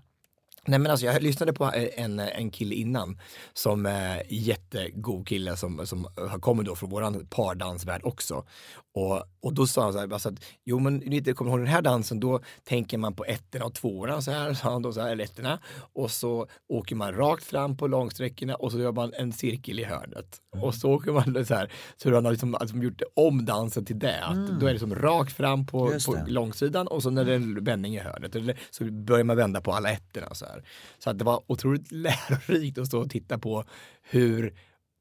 [0.66, 3.20] Nej men alltså jag lyssnade på en, en kille innan
[3.54, 6.08] som är jättegod kille som, som
[6.42, 8.46] kommer då från våran pardansvärld också.
[8.94, 11.68] Och, och då sa han så här, alltså att, jo men ni kommer ihåg den
[11.68, 15.02] här dansen, då tänker man på ettorna och tvåorna så här, sa han då, så
[15.02, 15.60] här, ettorna.
[15.94, 19.84] Och så åker man rakt fram på långsträckorna och så gör man en cirkel i
[19.84, 20.38] hörnet.
[20.54, 20.66] Mm.
[20.66, 24.00] Och så åker man så här, så han har liksom, alltså, gjort om dansen till
[24.00, 24.24] det.
[24.24, 24.60] Att mm.
[24.60, 27.64] Då är det som rakt fram på, på långsidan och så när det är en
[27.64, 28.58] vändning i hörnet.
[28.70, 30.59] Så börjar man vända på alla ettorna så här.
[31.00, 33.64] Så att det var otroligt lärorikt att stå och titta på
[34.02, 34.54] hur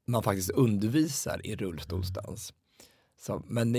[0.07, 2.53] man faktiskt undervisar i rullstolsdans.
[3.19, 3.77] Så, men,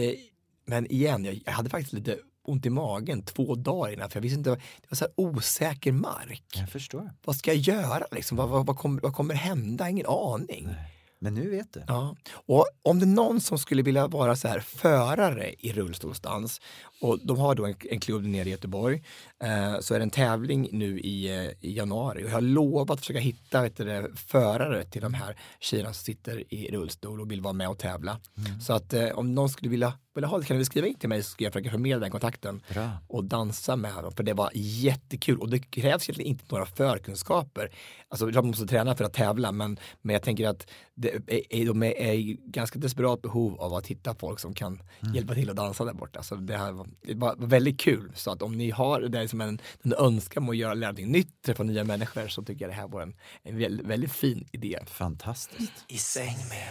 [0.64, 4.38] men igen, jag, hade faktiskt lite ont i magen två dagar innan för jag visste
[4.38, 6.44] inte, det var så osäker mark.
[6.54, 7.10] Jag förstår.
[7.24, 8.36] Vad ska jag göra liksom?
[8.36, 9.90] Vad, vad, vad, kommer, vad kommer hända?
[9.90, 10.66] Ingen aning.
[10.66, 10.99] Nej.
[11.22, 11.82] Men nu vet du.
[11.86, 12.16] Ja.
[12.32, 16.60] Och om det är någon som skulle vilja vara så här förare i rullstolsdans
[17.00, 19.02] och de har då en, en klubb nere i Göteborg
[19.42, 22.94] eh, så är det en tävling nu i, eh, i januari och jag har lovat
[22.94, 27.30] att försöka hitta vet du, förare till de här tjejerna som sitter i rullstol och
[27.30, 28.20] vill vara med och tävla.
[28.38, 28.60] Mm.
[28.60, 31.08] Så att eh, om någon skulle vilja, vilja ha det kan du skriva in till
[31.08, 32.90] mig så ska jag försöka förmedla den kontakten Bra.
[33.08, 37.70] och dansa med dem för det var jättekul och det krävs egentligen inte några förkunskaper.
[38.08, 41.14] Alltså man måste träna för att tävla men, men jag tänker att det
[41.50, 45.14] är, de är, är ganska desperat behov av att hitta folk som kan mm.
[45.14, 46.22] hjälpa till att dansa där borta.
[46.22, 48.12] Så det här det var väldigt kul.
[48.14, 51.42] Så att om ni har det som en, en önskan om att göra någonting nytt,
[51.42, 54.78] träffa nya människor så tycker jag det här var en, en väldigt, väldigt fin idé.
[54.86, 55.84] Fantastiskt.
[55.88, 56.68] I säng med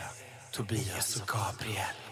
[0.52, 2.09] Tobias och Gabriel.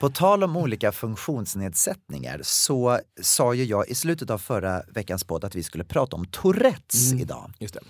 [0.00, 5.44] På tal om olika funktionsnedsättningar så sa ju jag i slutet av förra veckans podd
[5.44, 7.52] att vi skulle prata om Tourettes mm, idag.
[7.58, 7.80] Just det.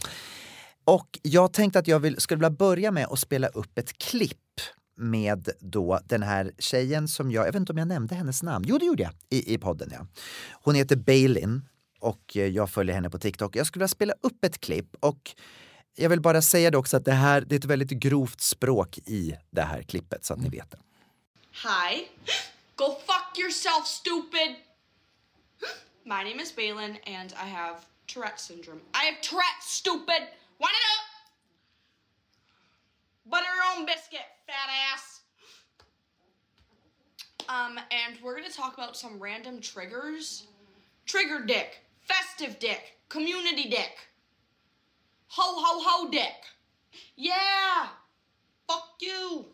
[0.84, 4.36] Och jag tänkte att jag vill, skulle vilja börja med att spela upp ett klipp
[4.96, 8.64] med då den här tjejen som jag, jag vet inte om jag nämnde hennes namn,
[8.68, 9.90] jo det gjorde jag i, i podden.
[9.92, 10.06] Ja.
[10.52, 11.62] Hon heter Bailin
[12.00, 13.56] och jag följer henne på TikTok.
[13.56, 15.34] Jag skulle vilja spela upp ett klipp och
[15.96, 18.98] jag vill bara säga det också att det här det är ett väldigt grovt språk
[18.98, 20.78] i det här klippet så att ni vet det.
[21.60, 22.04] Hi.
[22.76, 24.56] Go fuck yourself stupid.
[26.04, 28.82] My name is Balin and I have Tourette syndrome.
[28.92, 30.28] I have Tourette stupid.
[30.60, 31.06] Want it up?
[33.30, 35.20] Butter own biscuit, fat ass.
[37.48, 40.46] Um, and we're gonna talk about some random triggers.
[41.06, 43.92] Trigger dick, festive dick, community dick,
[45.28, 46.34] ho ho ho dick.
[47.16, 47.88] Yeah,
[48.68, 49.46] fuck you.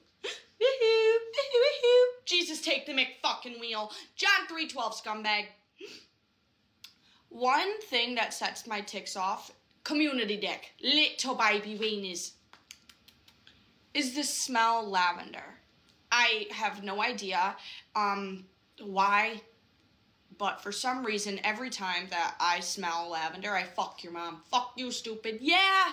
[2.25, 3.90] Jesus, take the McFucking wheel.
[4.16, 5.46] John 312 scumbag.
[7.29, 9.53] One thing that sets my ticks off
[9.85, 12.33] community dick, little baby weenies
[13.94, 15.59] is the smell lavender.
[16.11, 17.57] I have no idea
[17.96, 18.44] um,
[18.81, 19.40] why,
[20.38, 24.42] but for some reason, every time that I smell lavender, I fuck your mom.
[24.51, 25.38] Fuck you, stupid.
[25.40, 25.92] Yeah,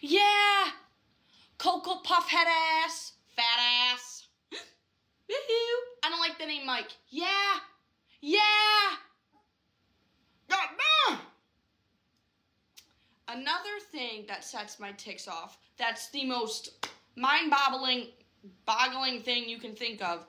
[0.00, 0.68] yeah.
[1.58, 2.48] Cocoa puff head
[2.84, 4.26] ass, fat ass.
[6.04, 6.90] I don't like the name Mike.
[7.08, 7.60] Yeah,
[8.20, 8.96] yeah.
[10.48, 10.68] God
[11.08, 11.18] damn.
[13.28, 18.08] Another thing that sets my ticks off, that's the most mind-boggling
[18.66, 20.26] boggling thing you can think of.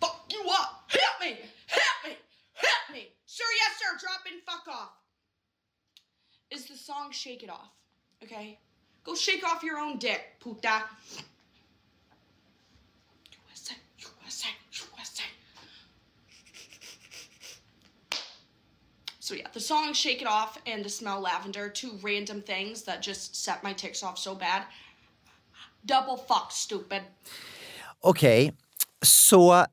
[0.00, 0.84] Fuck you up!
[0.88, 1.36] Hit me!
[1.66, 2.16] Hit me!
[2.54, 3.08] Hit me!
[3.26, 4.92] Sir, yes, sir, drop in, fuck off.
[6.50, 7.72] Is the song Shake It Off,
[8.22, 8.58] okay?
[9.04, 10.82] Go shake off your own dick, puta.
[13.48, 15.22] USA, USA, USA.
[19.20, 23.02] So yeah, the song Shake It Off and the smell lavender, two random things that
[23.02, 24.62] just set my ticks off so bad.
[25.84, 27.02] Double fuck stupid.
[28.02, 28.52] Okay,
[29.02, 29.66] så uh,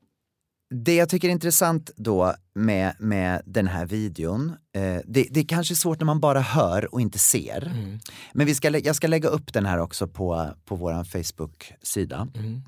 [0.74, 5.44] det jag tycker är intressant då med, med den här videon, eh, det, det är
[5.44, 7.66] kanske svårt när man bara hör och inte ser.
[7.66, 7.98] Mm.
[8.32, 12.28] Men vi ska, jag ska lägga upp den här också på, på vår Facebook-sida.
[12.34, 12.62] Mm.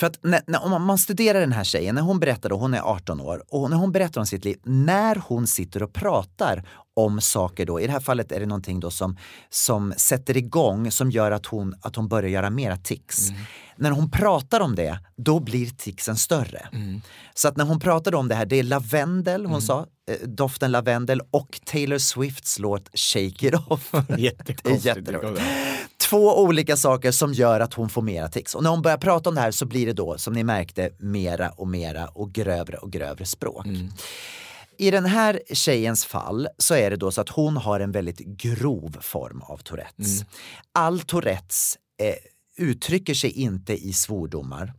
[0.00, 2.74] För att när, när, om man studerar den här tjejen, när hon berättar, då, hon
[2.74, 6.68] är 18 år, och när hon berättar om sitt liv, när hon sitter och pratar
[6.96, 9.16] om saker då, i det här fallet är det någonting då som,
[9.50, 13.28] som sätter igång, som gör att hon, att hon börjar göra mera tics.
[13.28, 13.42] Mm.
[13.76, 16.68] När hon pratar om det, då blir ticsen större.
[16.72, 17.00] Mm.
[17.34, 19.60] Så att när hon pratade om det här, det är lavendel, hon mm.
[19.60, 23.92] sa, eh, doften lavendel och Taylor Swifts låt Shake It Off.
[24.18, 25.10] Jättekonstigt
[26.08, 28.54] två olika saker som gör att hon får mera tics.
[28.54, 30.90] Och när hon börjar prata om det här så blir det då, som ni märkte,
[30.98, 33.66] mera och mera och grövre och grövre språk.
[33.66, 33.88] Mm.
[34.78, 38.18] I den här tjejens fall så är det då så att hon har en väldigt
[38.18, 40.20] grov form av Tourettes.
[40.20, 40.26] Mm.
[40.72, 42.14] All Tourettes eh,
[42.64, 44.72] uttrycker sig inte i svordomar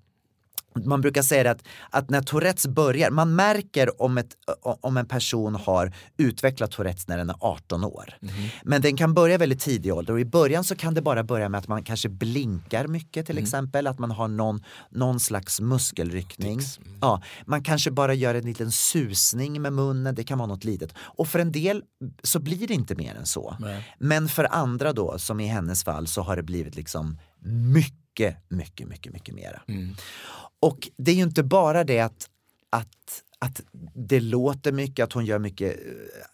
[0.86, 4.30] man brukar säga det att, att när Tourettes börjar, man märker om, ett,
[4.62, 8.14] om en person har utvecklat Tourettes när den är 18 år.
[8.64, 11.50] Men den kan börja väldigt tidig ålder och i början så kan det bara börja
[11.50, 16.60] med att man kanske blinkar mycket till exempel, att man har någon, någon slags muskelryckning.
[17.02, 20.94] Ja, man kanske bara gör en liten susning med munnen, det kan vara något litet.
[20.98, 21.84] Och för en del
[22.24, 23.56] så blir det inte mer än så.
[24.00, 28.88] Men för andra då, som i hennes fall, så har det blivit liksom mycket, mycket,
[28.88, 29.62] mycket, mycket mera.
[30.60, 32.30] Och det är ju inte bara det att,
[32.70, 33.62] att, att
[33.94, 35.80] det låter mycket, att hon gör mycket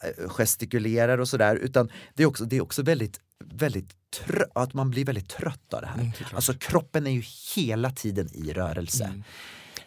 [0.04, 4.74] eh, gestikulerar och sådär, utan det är också, det är också väldigt, väldigt trö- att
[4.74, 6.14] man blir väldigt trött av det här.
[6.34, 7.24] alltså kroppen är ju
[7.56, 9.24] hela tiden i rörelse.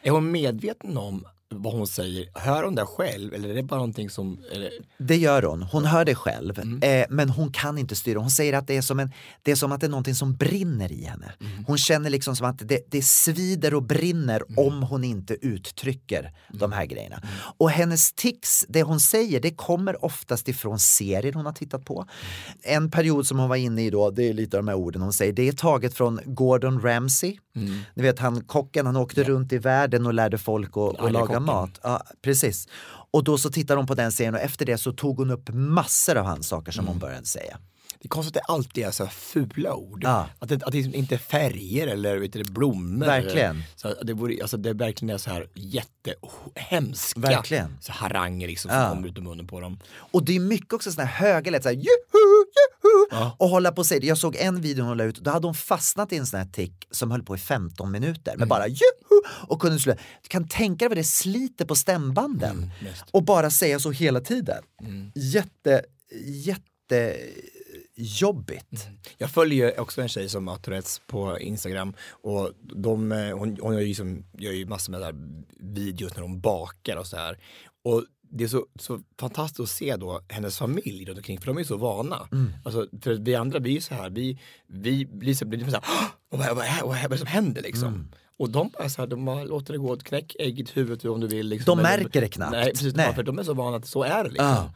[0.02, 1.24] Är hon medveten om
[1.54, 2.28] vad hon säger?
[2.34, 4.38] Hör hon det själv eller är det bara någonting som...
[4.52, 6.82] Eller, Det gör hon, hon hör det själv.
[6.84, 8.18] Eh, men hon kan inte styra.
[8.18, 10.36] Hon säger att det är som, en, det är som att det är någonting som
[10.36, 11.32] brinner i henne.
[11.66, 16.72] Hon känner liksom som att det, det svider och brinner om hon inte uttrycker de
[16.72, 17.22] här grejerna.
[17.58, 22.06] Och hennes tics, det hon säger, det kommer oftast ifrån serier hon har tittat på.
[22.62, 25.02] En period som hon var inne i då, det är lite av de här orden
[25.02, 27.38] hon säger, det är taget från Gordon Ramsay.
[27.94, 31.37] Ni vet han kocken, han åkte runt i världen och lärde folk att, att Arga
[31.38, 31.80] laga mat.
[31.82, 32.68] Ja, precis.
[33.12, 35.48] Och då så tittade hon på den serien och efter det så tog hon upp
[35.52, 37.58] massor av hans saker som hon började säga.
[38.00, 40.04] Det är konstigt att det alltid är så här fula ord.
[40.04, 40.28] Ja.
[40.38, 43.06] Att, det, att det inte är färger eller vet du, blommor.
[43.06, 43.62] Verkligen.
[43.76, 47.78] Så det, vore, alltså det verkligen är så här jättehemska Verkligen.
[47.80, 48.88] Så haranger liksom som Ja.
[48.88, 49.80] kommer ut ur munnen på dem.
[49.96, 52.44] Och det är mycket också sådana här höga lätt såhär juhu,
[52.82, 54.04] juhu och hålla på och säga.
[54.04, 56.46] Jag såg en video hon la ut, då hade hon fastnat i en sån här
[56.46, 59.92] tick som höll på i 15 minuter med bara juhu och kunde slå.
[60.22, 62.70] Du kan tänka dig vad det sliter på stämbanden
[63.10, 64.62] och bara säga så hela tiden.
[65.14, 65.82] Jätte,
[66.24, 67.16] jätte
[68.00, 68.88] jobbigt.
[69.18, 73.56] Jag följer ju också en tjej som har Tourettes på Instagram och de, eh, hon,
[73.60, 75.14] hon gör, ju som, gör ju massor med här
[75.60, 77.38] videos när hon bakar och så här.
[77.84, 81.58] Och det är så, så fantastiskt att se då hennes familj runt omkring för de
[81.58, 82.28] är så vana.
[82.64, 85.82] Alltså, för vi andra blir ju så här, vi, vi blir så, blir så här,
[85.86, 88.08] "Åh, vad, är- vad, är- vad, är- vad är det som händer liksom?
[88.38, 91.20] Och de bara så här, de bara låter det gå, knäck ägget i huvudet om
[91.20, 91.48] du vill.
[91.48, 91.76] Liksom.
[91.76, 92.52] De Men märker det knappt.
[92.52, 93.14] Nej, precis, Nej.
[93.14, 94.46] för de är så vana att så är det liksom.
[94.46, 94.72] Ja.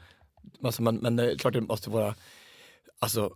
[0.65, 2.15] Alltså, men, men det är klart det måste vara,
[3.03, 3.31] alltså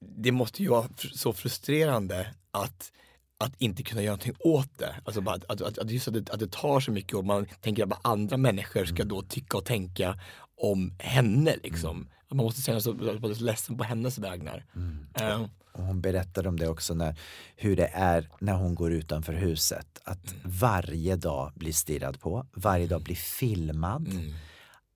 [0.00, 2.92] det måste ju vara så frustrerande att,
[3.38, 4.96] att inte kunna göra någonting åt det.
[5.04, 7.46] Alltså bara att, att, att, just att, det, att det tar så mycket och man
[7.60, 10.18] tänker att bara andra människor ska då tycka och tänka
[10.56, 12.08] om henne liksom.
[12.28, 14.64] Att Man måste känna sig så, ledsen på hennes vägnar.
[15.14, 17.18] Eh, Och hon berättade om det också när,
[17.56, 20.00] hur det är när hon går utanför huset.
[20.04, 24.08] Att varje dag blir stirrad på, varje dag blir filmad.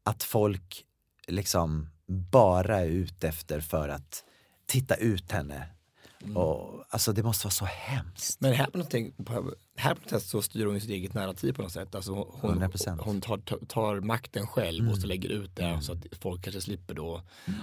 [0.02, 0.84] Att folk
[1.28, 4.24] liksom bara är ute efter för att
[4.66, 5.75] titta ut henne.
[6.34, 8.40] Och, alltså det måste vara så hemskt.
[8.40, 11.14] Men här på, någonting, på, här på något sätt så styr hon ju sitt eget
[11.14, 11.94] narrativ på något sätt.
[11.94, 13.00] Alltså hon, 100%.
[13.00, 16.94] hon tar, tar makten själv och så lägger ut det så att folk kanske slipper
[16.94, 17.22] då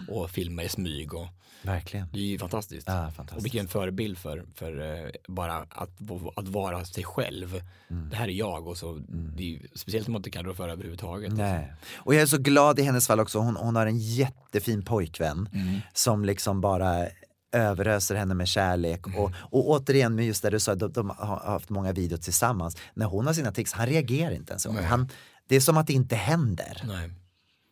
[0.09, 1.13] och filma i smyg.
[1.13, 1.27] Och,
[1.61, 2.07] Verkligen.
[2.13, 2.87] det är ju fantastiskt.
[2.87, 3.37] Ja, fantastiskt.
[3.37, 5.91] Och vilken förebild för, för eh, bara att,
[6.35, 7.63] att vara sig själv.
[7.87, 10.53] Det här är jag och så, det är ju, speciellt om man inte kan rå
[10.53, 11.33] för överhuvudtaget.
[11.33, 11.73] Nej.
[11.95, 13.39] Och jag är så glad i hennes fall också.
[13.39, 15.49] Hon, hon har en jättefin pojkvän
[15.93, 17.07] som liksom bara
[17.53, 19.07] överöser henne med kärlek.
[19.17, 22.77] Och, och återigen med just det du sa, de, de har haft många videor tillsammans.
[22.93, 24.67] När hon har sina tics, han reagerar inte ens.
[24.67, 25.09] Han,
[25.47, 26.81] det är som att det inte händer.
[26.87, 27.09] Nej.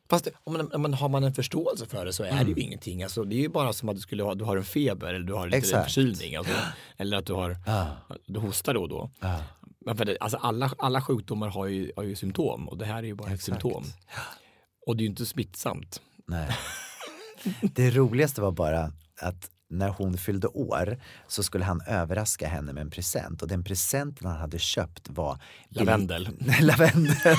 [0.10, 2.62] Fast om man, om man, har man en förståelse för det så är det ju
[2.62, 3.04] ingenting.
[3.04, 5.26] Alltså, det är ju bara som att du, skulle ha, du har en feber eller
[5.28, 5.84] du har lite Exakt.
[5.84, 6.36] förkylning.
[6.36, 6.54] Alltså,
[6.98, 7.58] eller att du, har,
[8.26, 9.12] du hostar då och då.
[9.86, 12.98] Men för det, alltså alla, alla sjukdomar har ju, har ju symptom och det här
[12.98, 13.46] är ju bara ett Exakt.
[13.62, 13.84] symptom.
[14.88, 16.02] Och det är ju inte smittsamt.
[16.28, 16.58] Nej.
[17.62, 20.98] Det roligaste var bara att när hon fyllde år
[21.28, 25.38] så skulle han överraska henne med en present och den presenten han hade köpt var
[25.70, 26.30] Lavendel.
[26.62, 27.16] Lavendel.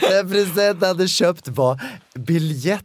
[0.00, 1.82] den presenten han hade köpt var
[2.14, 2.84] biljetter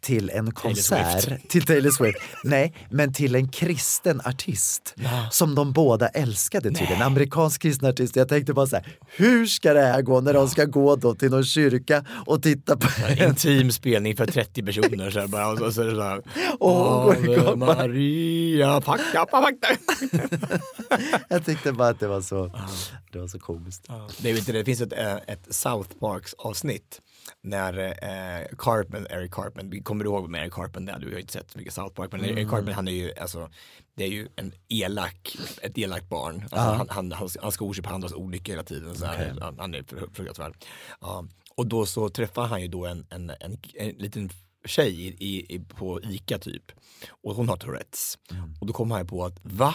[0.00, 1.48] till en konsert Swift.
[1.48, 2.18] till Taylor Swift.
[2.44, 4.94] Nej, men till en kristen artist
[5.30, 6.96] som de båda älskade tydligen.
[6.96, 8.16] En amerikansk kristen artist.
[8.16, 8.86] Jag tänkte bara så här,
[9.16, 12.76] hur ska det här gå när de ska gå då till någon kyrka och titta
[12.76, 12.88] på
[13.24, 15.10] Intim spelning för 30 personer.
[15.10, 16.22] Så här, bara, och så, så så här,
[16.60, 17.56] Åh.
[17.56, 19.76] Maria, packa, packa.
[21.28, 22.58] Jag tyckte bara att det var så,
[23.12, 23.88] det var så komiskt.
[24.18, 27.00] Det, det finns ett, eh, ett South Parks avsnitt
[27.40, 30.98] när eh, Cartman, Eric Cartman, vi kommer ihåg med Eric Cartman där?
[30.98, 33.50] Du har ju inte sett mycket South Park, men Eric Cartman han är ju, alltså,
[33.94, 36.40] det är ju en elak, ett elakt barn.
[36.42, 39.58] Alltså, han, han, han, han skor sig på andras olyckor hela tiden, så här, han,
[39.58, 40.54] han är fru- fruktansvärd.
[41.00, 41.24] Ja.
[41.56, 44.30] Och då så träffar han ju då en, en, en, en liten
[44.64, 46.72] tjej i, i, på ICA typ.
[47.22, 48.18] Och hon har Tourettes.
[48.60, 49.74] Och då kommer han på att, va?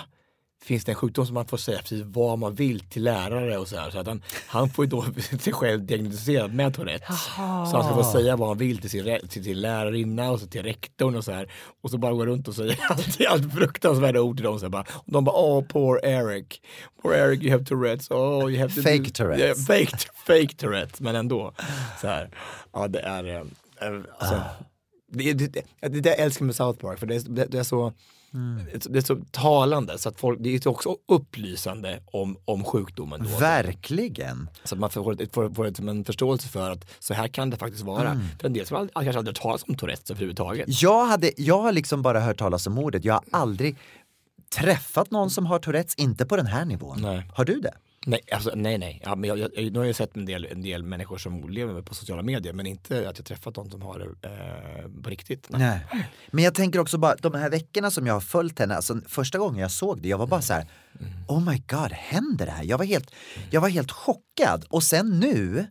[0.63, 3.67] Finns det en sjukdom som man får säga precis vad man vill till lärare och
[3.67, 3.91] så här.
[3.91, 5.05] Så att han, han får ju då
[5.39, 7.25] sig själv diagnostiserad med Tourettes.
[7.35, 7.41] Så
[7.77, 10.63] han ska få säga vad han vill till sin, till sin lärarinna och så till
[10.63, 11.51] rektorn och så här.
[11.83, 14.59] Och så bara gå runt och säga allt, allt fruktansvärda ord till dem.
[14.59, 16.61] Så här bara, och de bara, oh poor Eric.
[17.01, 18.11] Poor Eric you have Tourettes.
[18.11, 19.09] Oh, you have to Fake.
[19.09, 19.69] Tourettes.
[19.69, 21.53] Yeah, fake, fake Tourettes, men ändå.
[22.01, 22.29] Så här.
[22.73, 23.35] Ja, det är...
[23.35, 23.41] eh,
[24.19, 24.41] Alltså,
[25.11, 27.63] det, det, det, det där älskar jag med South Park, för det det, det är
[27.63, 27.93] så
[28.89, 33.23] det är så talande så att folk, det är också upplysande om, om sjukdomen.
[33.23, 33.37] Då.
[33.39, 34.49] Verkligen.
[34.63, 37.57] Så att man får, får, får ett, en förståelse för att så här kan det
[37.57, 38.21] faktiskt vara.
[38.39, 40.81] För en del som har kanske aldrig hört talas om Tourettes överhuvudtaget.
[40.81, 43.05] Jag, hade, jag har liksom bara hört talas om ordet.
[43.05, 43.77] Jag har aldrig
[44.55, 47.01] träffat någon som har Tourettes, inte på den här nivån.
[47.01, 47.31] Nej.
[47.33, 47.73] Har du det?
[48.07, 49.01] Nej, alltså, nej, nej.
[49.03, 51.81] Ja, men jag, jag, nu har jag sett en del, en del människor som lever
[51.81, 55.47] på sociala medier men inte att jag träffat någon som har det eh, på riktigt.
[55.49, 55.79] Nej.
[55.93, 56.09] Nej.
[56.31, 59.37] Men jag tänker också bara, de här veckorna som jag har följt henne, alltså första
[59.37, 60.65] gången jag såg det, jag var bara så här,
[61.27, 62.63] oh my god, händer det här?
[62.63, 63.11] Jag var helt,
[63.49, 64.65] jag var helt chockad.
[64.69, 65.65] Och sen nu,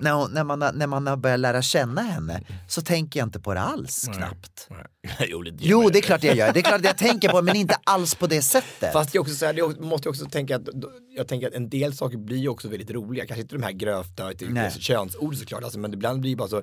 [0.00, 3.54] när, när, man, när man har börjat lära känna henne, så tänker jag inte på
[3.54, 4.66] det alls knappt.
[4.70, 4.86] Nej.
[5.28, 6.52] jo, det, Jo, det är klart jag gör.
[6.52, 8.92] Det är klart jag tänker på det, men inte alls på det sättet.
[8.92, 10.68] Fast jag också så här, det man måste också tänka att
[11.16, 13.26] jag tänker att en del saker blir ju också väldigt roliga.
[13.26, 14.70] Kanske inte de här grövsta Nej.
[14.70, 16.62] könsord såklart, alltså, men ibland blir det bara så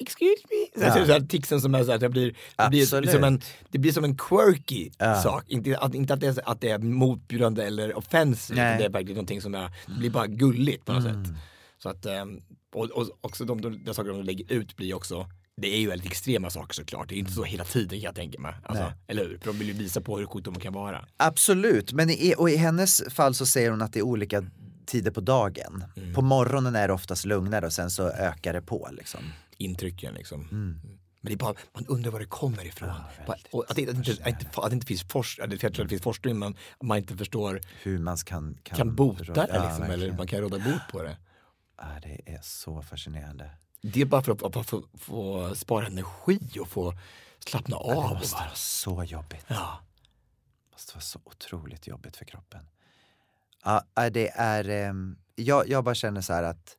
[0.00, 0.82] excuse me.
[0.82, 3.24] Så här, så här, tixen som är så här, att jag blir, det, blir som
[3.24, 3.40] en,
[3.70, 4.90] det blir som en quirky
[5.22, 5.44] sak.
[5.46, 8.66] Inte att, inte att, det är, att det är motbjudande eller offensivt, Nej.
[8.66, 8.78] Mm.
[8.78, 11.34] det är verkligen någonting som är, det blir bara gulligt på något sätt.
[11.82, 12.42] Så att, ehm,
[12.74, 15.26] och, och också de, de, de saker de lägger ut blir också
[15.56, 17.08] det är ju väldigt extrema saker såklart.
[17.08, 18.54] Det är inte så hela tiden kan jag tänka mig.
[18.62, 19.38] Alltså, eller hur?
[19.38, 21.04] För de vill ju visa på hur sjukdomen kan vara.
[21.16, 24.44] Absolut, men i, och i hennes fall så säger hon att det är olika
[24.86, 25.84] tider på dagen.
[25.96, 26.14] Mm.
[26.14, 28.88] På morgonen är det oftast lugnare och sen så ökar det på.
[28.92, 29.20] Liksom.
[29.56, 30.40] intrycken liksom.
[30.52, 30.80] Mm.
[31.20, 32.88] Men det är bara, man undrar var det kommer ifrån.
[33.50, 34.12] Och att, det, att, det inte,
[34.56, 38.16] att, det, inte finns tror att det finns forskning men man inte förstår, Hur man
[38.16, 40.16] kan, kan, kan bota det Ja, liksom, eller verkligen.
[40.16, 41.16] man kan råda bot på det.
[41.80, 43.50] Ja, det är så fascinerande.
[43.82, 46.94] Det är bara för att, få, få spara energi och få
[47.46, 47.90] slappna av.
[47.90, 49.44] Det och måste vara så jobbigt.
[49.48, 49.78] ja.
[50.64, 52.60] Det måste vara så otroligt jobbigt för kroppen.
[53.64, 56.76] Ja, äh, det är, ehm, jag, jag bara känner så här att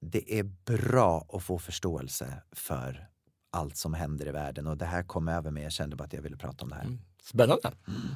[0.00, 3.08] det är bra att få förståelse för
[3.50, 5.62] allt som händer i världen och det här kom över mig.
[5.62, 6.98] Jag kände bara att jag ville prata om det här.
[7.22, 7.72] Spännande.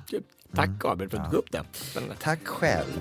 [0.08, 0.22] Kul.
[0.54, 0.78] Tack Mm.
[0.78, 1.64] Gabriel för att du tog upp det.
[1.72, 2.16] Spännande.
[2.20, 3.00] Tack själv.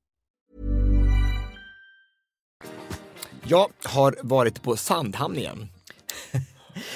[3.51, 5.69] Jag har varit på Sandhamn igen.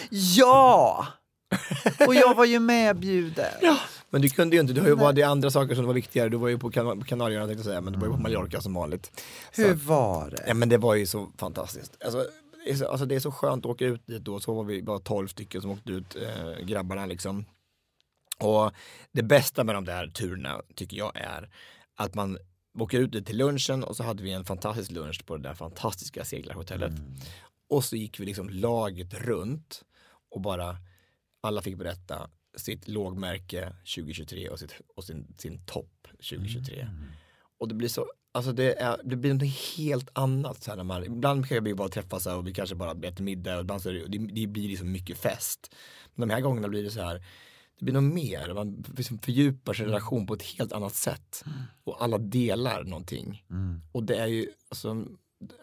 [0.10, 1.08] Ja!
[2.08, 3.78] Och jag var ju medbjuden.
[4.10, 6.30] Men du kunde ju inte, du varit i andra saker som var viktigare.
[6.30, 8.62] Du var ju på kan Kanarieöarna tänkte jag säga, men du var ju på Mallorca
[8.62, 9.24] som vanligt.
[9.52, 10.44] Hur var det?
[10.48, 11.98] Ja men det var ju så fantastiskt.
[12.04, 12.26] Alltså,
[12.66, 14.40] det så, alltså, det är så skönt att åka ut dit då.
[14.40, 17.46] Så var vi bara 12 stycken som åkte ut, eh, grabbarna liksom.
[18.40, 18.72] Och
[19.12, 21.50] det bästa med de där turerna tycker jag är
[21.96, 22.38] att man
[22.80, 26.26] åker ut till lunchen och så hade vi en fantastisk lunch på det där fantastiska
[26.26, 26.94] seglarhotellet.
[27.70, 29.84] Och så gick vi liksom laget runt
[30.32, 30.78] och bara
[31.42, 36.82] alla fick berätta sitt lågmärke 2023 och, sitt, och sin, sin topp 2023.
[36.82, 36.94] Mm.
[37.58, 40.64] Och det blir så, alltså det, är, det blir något helt annat.
[40.64, 43.56] Så här när man, ibland kan vi bara träffas och vi kanske bara äter middag
[43.56, 45.76] och ibland så det, det blir liksom mycket fest.
[46.16, 47.24] Men de här gångerna blir det så här,
[47.80, 51.44] det blir något mer, man liksom fördjupar sin relation på ett helt annat sätt.
[51.84, 53.44] Och alla delar någonting.
[53.92, 55.06] Och det är ju, alltså,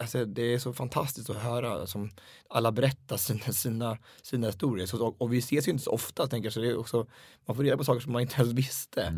[0.01, 2.11] alltså, det är så fantastiskt att höra som
[2.49, 4.87] alla berättar sina, sina, sina historier.
[4.87, 7.07] Så, och, vi ses ju inte så ofta, tänker jag, så det är också,
[7.47, 9.13] man får reda på saker som man inte ens visste.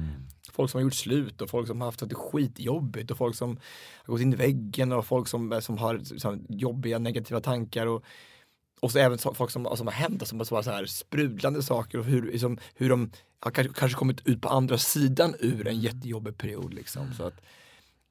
[0.53, 3.59] Folk som har gjort slut och folk som har haft det skitjobbigt och folk som
[4.05, 7.87] har gått in i väggen och folk som, som har som, jobbiga negativa tankar.
[7.87, 8.05] Och,
[8.81, 12.05] och så även folk som, som har hänt, som bara så här sprudlande saker och
[12.05, 13.11] hur, liksom, hur de
[13.41, 16.75] har kanske, kanske kommit ut på andra sidan ur en jättejobbig period.
[16.75, 17.15] Liksom.
[17.15, 17.35] Så att,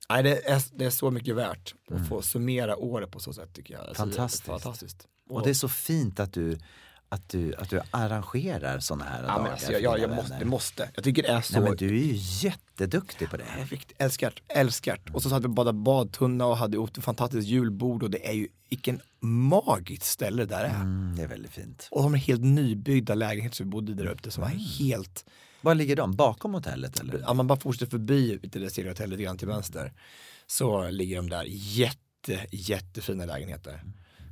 [0.09, 3.53] nej, det, är, det är så mycket värt att få summera året på så sätt
[3.53, 3.87] tycker jag.
[3.87, 4.45] Alltså, det är Fantastiskt.
[4.45, 5.07] fantastiskt.
[5.29, 6.57] Och det är så fint att du,
[7.13, 9.43] att du, att du arrangerar sådana här Ja, dagar.
[9.43, 10.89] men alltså, jag, jag, jag, måste, måste.
[10.95, 13.45] Jag tycker det är så Nej, men du är ju jätteduktig på det.
[13.97, 18.27] Älskar älskar Och så hade vi badade badtunna och hade ett fantastiskt julbord och det
[18.27, 20.75] är ju, vilken magiskt ställe det där är.
[20.75, 21.87] Mm, det är väldigt fint.
[21.91, 25.25] Och de helt nybyggda lägenheter som vi bodde där uppe som var helt,
[25.61, 26.15] Var ligger de?
[26.15, 27.19] Bakom hotellet eller?
[27.19, 29.93] ja man bara fortsätter förbi till det ser hotellet lite grann till vänster.
[30.47, 33.83] Så ligger de där jätte, jättefina lägenheter.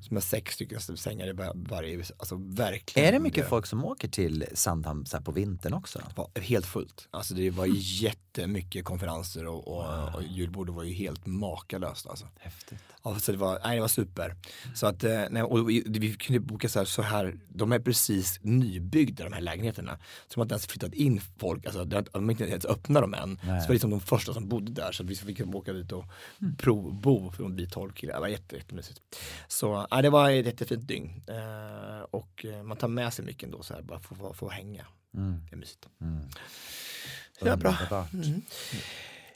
[0.01, 3.07] Som har sex stycken sängar i var- varje, alltså verkligen.
[3.07, 5.99] Är det mycket folk som åker till Sandhamn så på vintern också?
[5.99, 7.07] Det var helt fullt.
[7.11, 12.27] Alltså det var jättemycket konferenser och, och, och julbordet var ju helt makalöst alltså.
[12.39, 12.79] Häftigt.
[13.03, 14.35] Ja, så det var, nej, det var super.
[14.75, 18.39] Så att, eh, nej, och vi, kunde boka så här, så här, de är precis
[18.41, 19.97] nybyggda de här lägenheterna.
[20.27, 23.13] Så de har inte ens flyttat in folk, alltså, de har inte ens öppnat dem
[23.13, 23.37] än.
[23.41, 25.91] Så det var liksom de första som bodde där så att vi fick åka dit
[25.91, 26.05] och
[26.57, 28.13] provbo för att bli 12 killar.
[28.13, 28.99] Det var jätte, jättemysigt.
[29.47, 31.23] Så nej, det var ett jättefint dygn.
[31.27, 34.49] Eh, och eh, man tar med sig mycket ändå så här, bara för att få,
[34.49, 34.85] hänga.
[35.11, 35.87] Det är mysigt.
[37.39, 38.07] Så det var bra.
[38.13, 38.41] Mm.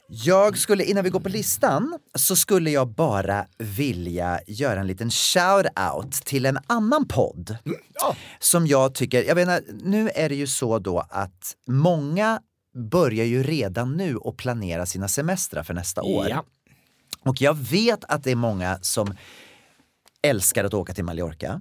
[0.08, 5.10] Jag skulle, innan vi går på listan, så skulle jag bara vilja göra en liten
[5.10, 7.56] shout-out till en annan podd.
[7.94, 8.16] Ja.
[8.38, 12.40] Som jag tycker, jag menar, nu är det ju så då att många
[12.90, 16.28] börjar ju redan nu att planera sina semestrar för nästa år.
[16.28, 16.44] Ja.
[17.20, 19.14] Och jag vet att det är många som
[20.22, 21.60] älskar att åka till Mallorca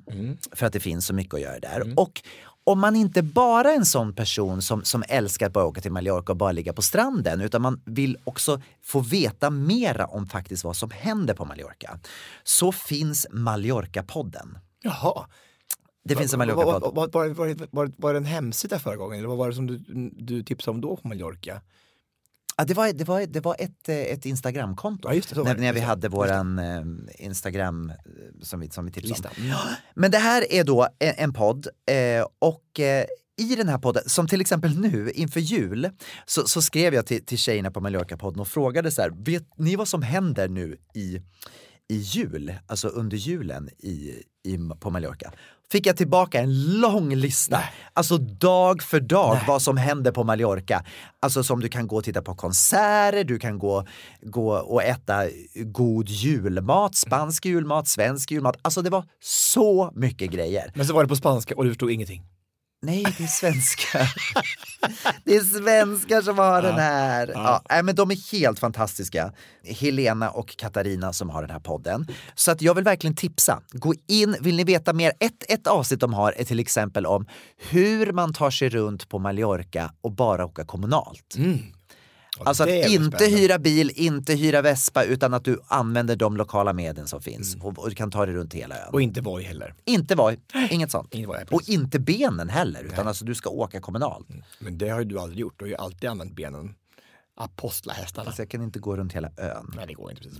[0.52, 1.94] för att det finns så mycket att göra där.
[2.00, 2.22] Och
[2.64, 5.92] om man inte bara är en sån person som, som älskar att bara åka till
[5.92, 10.64] Mallorca och bara ligga på stranden utan man vill också få veta mera om faktiskt
[10.64, 12.00] vad som händer på Mallorca
[12.44, 14.58] så finns Mallorca-podden.
[14.82, 15.26] Jaha.
[16.04, 16.96] Det finns en Mallorca-podd.
[16.96, 19.68] var, var, var, var, var det en hemsida förra gången eller vad var det som
[19.68, 19.78] du,
[20.14, 21.62] du tipsade om då på Mallorca?
[22.58, 25.14] Ja, det, var, det, var, det var ett, eh, ett Instagramkonto.
[25.14, 27.96] Ja, det, när, när vi hade våran eh, Instagram eh,
[28.42, 29.54] som vi, som vi tipsade om.
[29.96, 33.06] Men det här är då en, en podd eh, och eh,
[33.38, 35.90] i den här podden, som till exempel nu inför jul,
[36.26, 39.76] så, så skrev jag till, till tjejerna på Mallorca-podden och frågade så här, vet ni
[39.76, 41.22] vad som händer nu i,
[41.90, 45.32] i jul, alltså under julen i, i, på Mallorca?
[45.72, 47.60] Fick jag tillbaka en lång lista,
[47.94, 50.86] alltså dag för dag vad som händer på Mallorca.
[51.20, 53.86] Alltså som du kan gå och titta på konserter, du kan gå,
[54.22, 55.24] gå och äta
[55.54, 58.56] god julmat, spansk julmat, svensk julmat.
[58.62, 60.72] Alltså det var så mycket grejer.
[60.76, 62.24] Men så var det på spanska och du förstod ingenting.
[62.86, 64.14] Nej, det är svenskar.
[65.24, 67.32] det är svenskar som har den här.
[67.34, 69.34] Ja, nej, men de är helt fantastiska.
[69.64, 72.08] Helena och Katarina som har den här podden.
[72.36, 73.62] Så att jag vill verkligen tipsa.
[73.72, 75.14] Gå in, vill ni veta mer?
[75.20, 77.26] Ett, ett avsnitt de har är till exempel om
[77.70, 81.36] hur man tar sig runt på Mallorca och bara åka kommunalt.
[82.40, 83.26] Alltså att inte spännande.
[83.26, 87.80] hyra bil, inte hyra vespa utan att du använder de lokala medel som finns och,
[87.80, 88.90] och du kan ta dig runt hela ön.
[88.94, 89.74] Och inte Voi heller.
[89.86, 90.38] Inte Voi,
[90.70, 91.16] inget sånt.
[91.16, 94.28] Voi, och inte benen heller, utan alltså du ska åka kommunalt.
[94.60, 95.54] Men det har ju du aldrig gjort.
[95.58, 96.74] Du har ju alltid använt benen.
[97.38, 98.28] Apostlahästarna.
[98.28, 99.72] Alltså jag kan inte gå runt hela ön.
[99.76, 100.40] Nej, det går inte precis.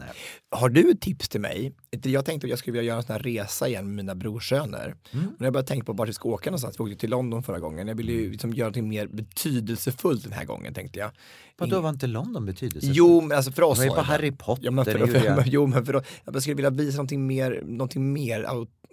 [0.52, 1.74] Har du ett tips till mig?
[2.04, 4.96] Jag tänkte att jag skulle vilja göra en sån här resa igen med mina brorsöner.
[5.12, 5.28] Mm.
[5.28, 7.44] Och när jag började tänka på vart vi ska åka någonstans, vi åkte till London
[7.44, 7.88] förra gången.
[7.88, 11.12] Jag ville ju liksom göra något mer betydelsefullt den här gången tänkte jag.
[11.58, 12.98] Vadå, var inte London betydelsefullt?
[12.98, 14.08] Jo, men alltså för oss Det var ju det.
[14.08, 15.44] Harry Potter, Ja, men för, gjorde jag.
[15.48, 18.44] jo, men för, jag skulle vilja visa någonting mer, någonting mer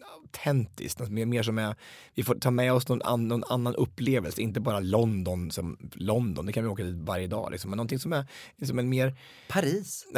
[0.02, 1.74] autentiskt, något mer, mer som är,
[2.14, 6.46] vi får ta med oss någon, an, någon annan upplevelse, inte bara London som London,
[6.46, 8.26] det kan vi åka dit varje dag, liksom, men någonting som är
[8.56, 9.14] liksom en mer
[9.48, 10.06] Paris.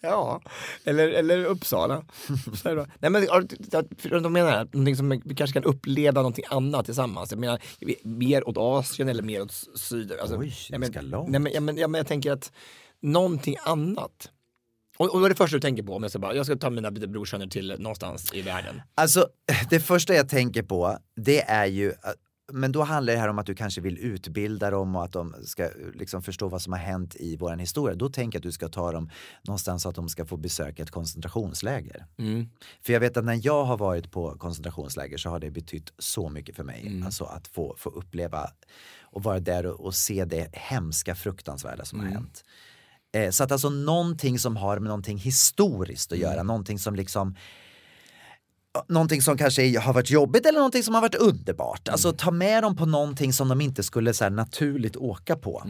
[0.00, 0.40] Ja,
[0.84, 2.04] eller, eller Uppsala.
[2.98, 3.26] Nej, men,
[4.22, 7.30] de menar jag, någonting som vi kanske kan uppleva någonting annat tillsammans.
[7.30, 7.60] Jag menar,
[8.02, 10.12] mer åt Asien eller mer åt syd.
[10.12, 11.30] Alltså, Oj, det ska långt.
[11.30, 12.52] nej, men, ja, men, ja, men jag tänker att
[13.02, 14.30] någonting annat.
[14.98, 16.56] Och, och vad är det första du tänker på om jag ska, bara, jag ska
[16.56, 18.82] ta mina brorsöner till någonstans i världen?
[18.94, 19.28] Alltså,
[19.70, 22.16] det första jag tänker på, det är ju att-
[22.52, 25.34] men då handlar det här om att du kanske vill utbilda dem och att de
[25.44, 27.94] ska liksom förstå vad som har hänt i våran historia.
[27.96, 29.10] Då tänker jag att du ska ta dem
[29.42, 32.06] någonstans så att de ska få besöka ett koncentrationsläger.
[32.18, 32.48] Mm.
[32.80, 36.28] För jag vet att när jag har varit på koncentrationsläger så har det betytt så
[36.28, 36.82] mycket för mig.
[36.86, 37.02] Mm.
[37.02, 38.50] Alltså att få, få uppleva
[39.02, 42.12] och vara där och, och se det hemska, fruktansvärda som Mm.
[42.12, 42.44] har hänt.
[43.12, 46.30] Eh, så att alltså någonting som har med någonting historiskt att Mm.
[46.30, 47.36] göra, någonting som liksom
[48.88, 51.88] Någonting som kanske är- har varit jobbigt eller någonting som har varit underbart.
[51.88, 51.92] Mm.
[51.92, 55.62] Alltså ta med dem på någonting som de inte skulle så här, naturligt åka på.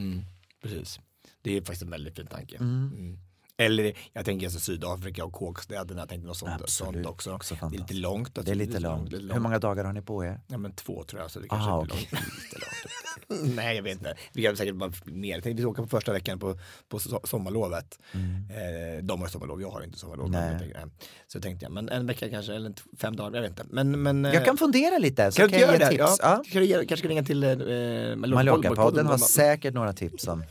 [0.62, 1.00] Precis.
[1.42, 2.56] Det är faktiskt en väldigt fin tanke.
[2.56, 2.92] Mm.
[2.98, 3.18] Mm.
[3.56, 7.32] Eller jag tänker alltså Sydafrika och kåkstäderna, jag tänkte något sånt, Absolut, sånt också.
[7.34, 8.34] också det är lite långt.
[8.44, 9.12] Det är lite långt.
[9.12, 10.40] Hur många dagar har ni på er?
[10.48, 12.08] Ja men två tror jag, så det kanske Ah, är lite okej.
[12.12, 12.24] långt.
[13.56, 15.34] Nej jag vet inte, vi har säkert bara mer.
[15.34, 16.58] Jag tänkte vi ska åka på första veckan på,
[16.88, 17.98] på so- sommarlovet.
[18.14, 20.26] Eh, de har sommarlov, jag har inte sommarlov.
[20.26, 20.40] Mm.
[20.40, 20.42] Nej.
[20.50, 21.08] Men jag tänkte, nej.
[21.28, 23.64] Så tänkte jag, men en vecka kanske, eller fem dagar, jag vet inte.
[23.70, 25.88] Men, men, Jag kan fundera lite så kan kan, jag ge det?
[25.88, 25.98] tips.
[26.00, 26.42] Ja, Ja.
[26.52, 30.44] Kan ge, kanske ringa till eh, Mallorca-podden har säkert några tips om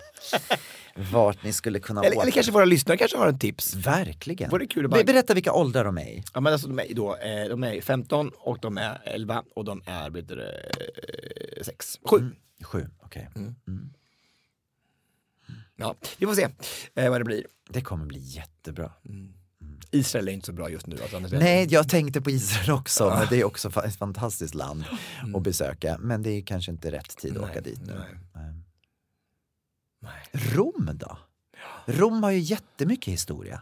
[1.11, 2.21] vart ni skulle kunna eller, åka.
[2.23, 3.75] eller kanske våra lyssnare kanske har en tips.
[3.75, 4.49] Verkligen.
[4.49, 6.23] Vore kul att bara- Be- Berätta vilka åldrar de är i.
[6.33, 9.65] Ja men alltså de är då, eh, de är 15 och de är 11 och
[9.65, 12.31] de är, vet du, eh, 6, 7.
[12.63, 13.29] Sju, okej.
[15.75, 16.47] Ja, vi får se
[16.95, 17.45] eh, vad det blir.
[17.69, 18.91] Det kommer bli jättebra.
[19.91, 20.97] Israel är inte så bra just nu.
[21.01, 24.83] Alltså, Nej, jag tänkte på Israel också, men det är också ett fantastiskt land
[25.35, 25.97] att besöka.
[25.99, 27.93] Men det är kanske inte rätt tid att åka dit nu.
[27.93, 28.17] nej.
[28.33, 28.53] Nej.
[29.99, 30.27] Nej.
[30.33, 31.17] Rom då?
[31.85, 33.61] Rom har ju jättemycket historia.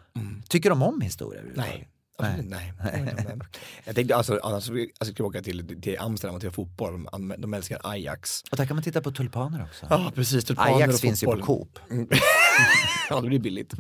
[0.49, 1.41] Tycker de om historia?
[1.55, 1.89] Nej.
[2.19, 2.43] Nej.
[2.47, 2.73] Nej.
[2.83, 3.39] Nej.
[3.85, 7.07] Jag tänkte alltså, annars alltså, jag skulle åka till, till Amsterdam och till fotboll.
[7.37, 8.43] De, älskar Ajax.
[8.51, 9.85] Och där kan man titta på tulpaner också.
[9.89, 10.45] Ja, precis.
[10.45, 11.37] tulpaner Ajax och finns ju på.
[11.37, 11.79] Coop.
[13.09, 13.73] ja, det blir billigt.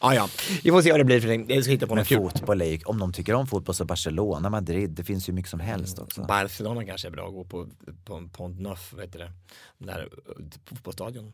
[0.00, 0.28] ja, ja.
[0.64, 1.54] Vi får se vad det blir för det.
[1.54, 2.18] Jag ska hitta på Men något kul.
[2.18, 5.60] fotboll är om de tycker om fotboll så Barcelona, Madrid, det finns ju mycket som
[5.60, 6.24] helst också.
[6.24, 7.68] Barcelona kanske är bra att gå på,
[8.04, 9.32] på Pont Neuf, vet du det?
[9.78, 11.32] Där eh, fotbollsstadion.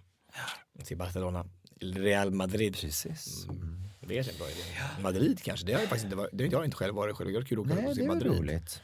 [0.84, 1.46] Till Barcelona.
[1.80, 2.76] Real Madrid.
[2.80, 3.46] Precis.
[3.48, 3.74] Mm.
[4.00, 4.62] Det är en bra idé.
[5.02, 7.32] Madrid kanske, det har jag faktiskt inte varit, det har jag inte själv varit själv.
[7.32, 8.32] Det är kul att åka Nej, och det se är Madrid.
[8.32, 8.80] roligt.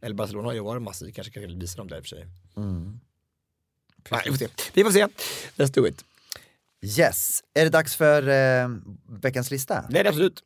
[0.00, 2.26] Eller Barcelona har ju varit massor, kanske kan visa dem där i och för sig.
[2.56, 3.00] Mm.
[4.10, 4.48] Nej, vi får se.
[4.74, 5.06] Vi får se.
[5.56, 6.04] Let's do it.
[6.98, 8.68] Yes, är det dags för eh,
[9.08, 9.84] veckans lista?
[9.90, 10.44] Det är det absolut.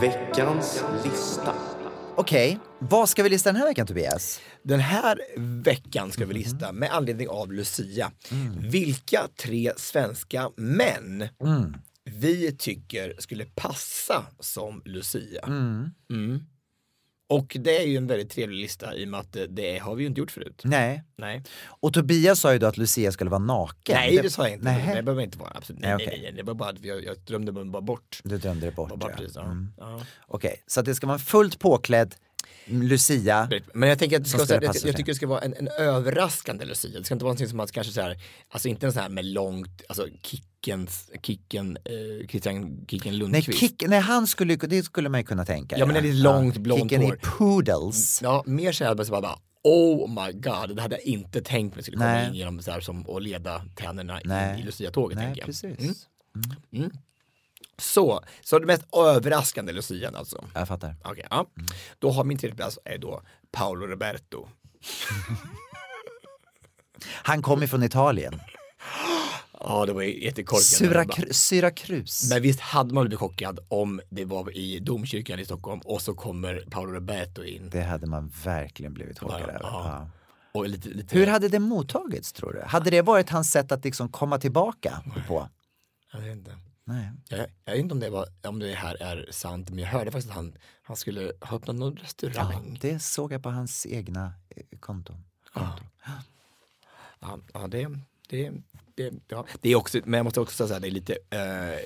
[0.00, 1.54] Veckans lista.
[2.18, 4.40] Okej, vad ska vi lista den här veckan Tobias?
[4.62, 5.18] Den här
[5.62, 6.36] veckan ska vi Mm.
[6.36, 8.12] lista med anledning av Lucia.
[8.60, 11.74] Vilka tre svenska män Mm.
[12.04, 15.42] vi tycker skulle passa som Lucia.
[15.46, 15.90] Mm.
[17.30, 19.94] Och det är ju en väldigt trevlig lista i och med att det, det har
[19.94, 20.62] vi ju inte gjort förut.
[20.64, 21.02] Nej.
[21.16, 23.94] Nej, Och Tobias sa ju då att Lucia skulle vara naken.
[23.94, 24.64] nej det sa jag inte.
[24.64, 24.94] Nej.
[24.96, 25.52] Det behöver inte vara.
[25.54, 25.80] Absolut.
[25.82, 26.20] Nej, Nej, nej, okej.
[26.22, 28.20] nej, Det var bara att jag, jag drömde mig bara bort.
[28.24, 28.96] Du drömde det bort.
[28.96, 29.24] Bara ja.
[29.34, 29.42] ja.
[29.44, 29.72] Mm.
[29.78, 30.00] Ja.
[30.26, 32.14] Okej, så att det ska vara en fullt påklädd
[32.66, 33.50] Lucia.
[33.74, 34.92] Men jag tänker att det ska, jag, jag sig.
[34.92, 36.98] tycker det ska vara en, en överraskande Lucia.
[36.98, 38.16] Det ska inte vara någonting som att kanske så här,
[38.48, 40.06] alltså inte en sån här med långt, alltså
[40.64, 43.58] Kickens, Kicken, eh, Christian Kicken Nej, Lundqvist.
[43.58, 45.78] kick, nej, han skulle, det skulle man ju kunna tänka.
[45.78, 47.14] Ja, men det är lite långt blont Kicken hår.
[47.14, 48.22] i poodles.
[48.22, 51.42] Ja, mer så här bara, så bara, bara Oh my god, det hade jag inte
[51.42, 52.28] tänkt mig skulle komma Nej.
[52.28, 54.60] in genom så här som och leda tänderna Nej.
[54.60, 55.18] i Lucia-tåget.
[55.18, 55.46] Nej, tänker jag.
[55.46, 56.06] precis.
[56.72, 56.90] Mm.
[57.78, 60.44] Så, så det mest överraskande Lucian alltså.
[60.54, 60.96] Jag fattar.
[61.04, 61.46] Okej, ja.
[61.98, 64.48] Då har min tredje plats är då Paolo Roberto.
[67.04, 68.40] Han kom ifrån Italien.
[69.60, 70.62] Ja, det var jättekorkat.
[70.62, 72.30] Syrakr- Syracruz.
[72.30, 76.14] Men visst hade man blivit chockad om det var i domkyrkan i Stockholm och så
[76.14, 77.70] kommer Paolo Roberto in.
[77.70, 79.60] Det hade man verkligen blivit chockad Ja, över.
[79.62, 79.84] ja.
[79.84, 80.10] Ja.
[80.52, 82.62] Och lite, lite, Hur hade det mottagits tror du?
[82.66, 85.48] Hade det varit hans sätt att liksom komma tillbaka på?
[86.12, 86.58] Jag vet inte.
[86.84, 87.10] Nej.
[87.28, 90.10] Jag, jag vet inte om det, var, om det här är sant, men jag hörde
[90.10, 92.78] faktiskt att han, han skulle ha öppnat någon Ja, restaurang.
[92.80, 95.24] det såg jag på hans egna eh, konton.
[95.52, 95.82] konto.
[97.20, 97.88] Ja, ja det,
[98.28, 98.52] det,
[98.98, 99.46] det, ja.
[99.60, 101.78] det är också, men jag måste också säga att det är lite, eh,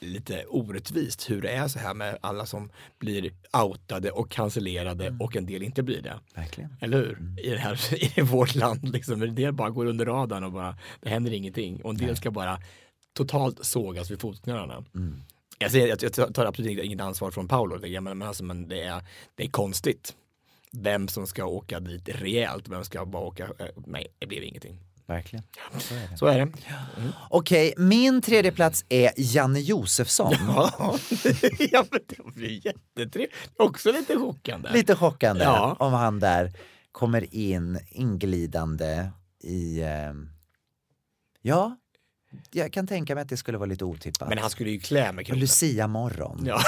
[0.00, 5.36] lite orättvist hur det är så här med alla som blir outade och cancellerade och
[5.36, 6.20] en del inte blir det.
[6.34, 6.76] Verkligen.
[6.80, 7.38] Eller hur?
[7.42, 10.78] I, det här, I vårt land, liksom, en del bara går under radarn och bara,
[11.00, 11.82] det händer ingenting.
[11.84, 12.58] Och en del ska bara
[13.12, 14.84] totalt sågas vid fotknölarna.
[15.58, 18.82] Jag, säger, jag, jag tar absolut inget ansvar från Paolo, men, men, alltså, men det,
[18.82, 19.02] är,
[19.34, 20.14] det är konstigt.
[20.72, 24.85] Vem som ska åka dit rejält, vem ska bara åka, eh, nej, det blev ingenting.
[25.06, 25.44] Verkligen.
[25.78, 26.16] Så är det.
[26.18, 26.52] Så är det.
[27.30, 30.32] Okej, min tredje plats är Janne Josefsson.
[30.48, 30.98] Ja,
[31.58, 33.34] ja men det blir jättetrevligt.
[33.56, 34.72] Också lite chockande.
[34.72, 35.76] Lite chockande Ja.
[35.78, 36.52] om han där
[36.92, 39.08] kommer in inglidande
[39.44, 40.12] i, eh,
[41.42, 41.76] ja,
[42.52, 44.28] jag kan tänka mig att det skulle vara lite otippat.
[44.28, 45.40] Men han skulle ju klä med kroppen.
[45.40, 46.42] Lucia morgon.
[46.46, 46.60] Ja.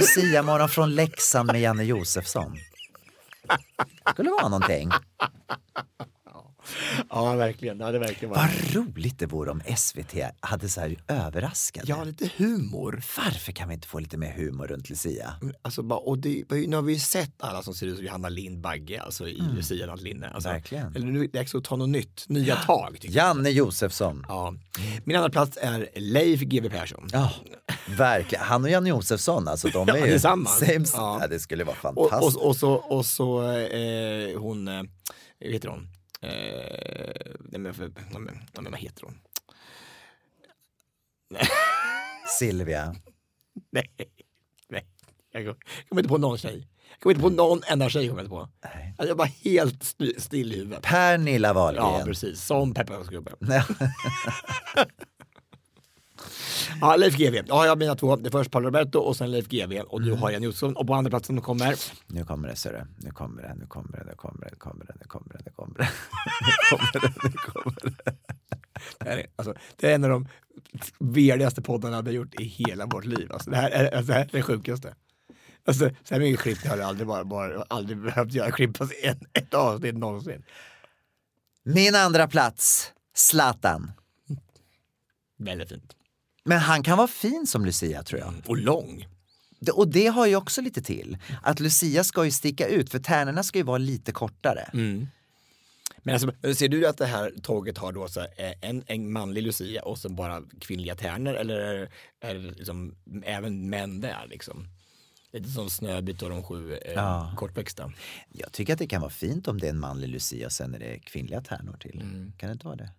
[0.00, 2.56] Lucia morgon från Leksand med Janne Josefsson.
[4.12, 4.90] Skulle vara någonting.
[7.10, 7.78] Ja, verkligen.
[7.78, 8.74] Det hade verkligen varit.
[8.74, 11.90] Vad roligt det vore om SVT hade så här överraskande.
[11.92, 13.02] Ja, lite humor.
[13.16, 15.34] Varför kan vi inte få lite mer humor runt Lucia?
[15.62, 18.28] Alltså, bara, och det, nu har vi ju sett alla som ser ut som Johanna
[18.28, 19.56] Lindbagge alltså i Mm.
[19.56, 20.28] Lucia-linne.
[20.30, 20.96] Alltså, Verkligen.
[20.96, 22.98] Eller nu är det dags att ta något nytt, nya tag.
[23.02, 24.24] Janne Josefsson.
[24.28, 24.54] Ja.
[25.04, 27.08] Min andra plats är Leif GW Persson.
[27.12, 27.32] Ja,
[27.88, 28.44] verkligen.
[28.44, 30.62] Han och Janne Josefsson, alltså de är Ja, ju tillsammans.
[30.66, 31.18] Ja.
[31.20, 31.26] ja.
[31.26, 32.36] det skulle vara Och, fantastiskt.
[32.36, 34.82] och, och så, och så eh, hon, eh,
[35.40, 35.88] vad heter hon?
[36.22, 39.18] Eh, nej, men, nej, men, nej, men vad heter hon?
[42.38, 42.94] Silvia.
[43.72, 43.90] Nej,
[44.68, 44.86] nej.
[45.32, 46.68] Jag kom- jag kommer inte på någon tjej.
[46.90, 48.08] Jag kommer inte på någon enda tjej.
[48.08, 48.48] Kommer jag inte på.
[48.74, 48.94] Nej.
[48.98, 50.82] Alltså, jag var helt st- still i huvudet.
[50.82, 51.84] Pernilla Wahlgren.
[51.84, 52.44] Ja, precis.
[52.44, 53.34] Som pepparkaksgubben.
[56.80, 57.42] Ja, Leif GW.
[57.48, 58.16] Ja, jag har mina två.
[58.16, 59.80] Det är först Paolo Roberto och sen Leif GW.
[59.80, 60.10] Och Mm.
[60.10, 60.76] du har Jan Josefsson.
[60.76, 63.06] Och på andra platsen kommer Nu kommer det, ser du.
[63.06, 65.40] Nu kommer det, nu kommer det, nu kommer det, nu kommer det, nu kommer det,
[65.44, 65.88] nu kommer det.
[66.42, 68.14] Nu kommer det, nu kommer det.
[68.98, 70.28] Det, är, alltså, det är en av de
[70.98, 73.32] veligaste poddarna vi har gjort i hela vårt liv.
[73.32, 74.94] Alltså, det, här är, alltså, det här är det sjukaste.
[75.64, 78.88] Alltså, så här mycket klipp har jag aldrig, bara, bara, aldrig behövt göra klipp på
[79.02, 80.42] en, ett avsnitt någonsin.
[81.62, 83.92] Min andra plats, Zlatan.
[85.38, 85.96] Väldigt fint.
[86.44, 88.34] Men han kan vara fin som Lucia tror jag.
[88.46, 89.06] Och lång.
[89.74, 91.18] Och det har ju också lite till.
[91.42, 94.70] Att Lucia ska ju sticka ut för tärnorna ska ju vara lite kortare.
[96.02, 99.42] Men alltså, ser du att det här tåget har då så eh, en, en manlig
[99.42, 101.88] Lucia och sen bara kvinnliga tärnor eller
[102.20, 104.66] är det liksom även män där liksom?
[105.32, 107.34] Lite som Snöbit och de sju eh, Ja.
[107.36, 107.92] kortväxta.
[108.32, 110.74] Jag tycker att det kan vara fint om det är en manlig Lucia och sen
[110.74, 112.00] är det kvinnliga tärnor till.
[112.00, 112.32] Mm.
[112.36, 112.90] Kan det inte vara det?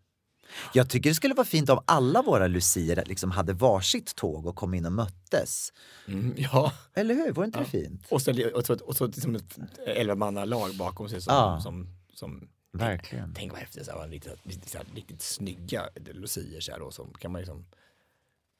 [0.73, 4.55] Jag tycker det skulle vara fint om alla våra lucier liksom hade varsitt tåg och
[4.55, 5.73] kom in och möttes.
[6.07, 6.73] Mm, ja.
[6.93, 7.31] Eller hur?
[7.31, 8.07] Vore inte det fint?
[8.09, 11.59] Och så, och så, och så liksom ett elvamannalag bakom sig som, Ja.
[11.61, 13.33] som, som Verkligen.
[13.33, 17.31] Tänk vad häftigt, så här, riktigt, riktigt, riktigt snygga lucier så här, då, som kan
[17.31, 17.65] man liksom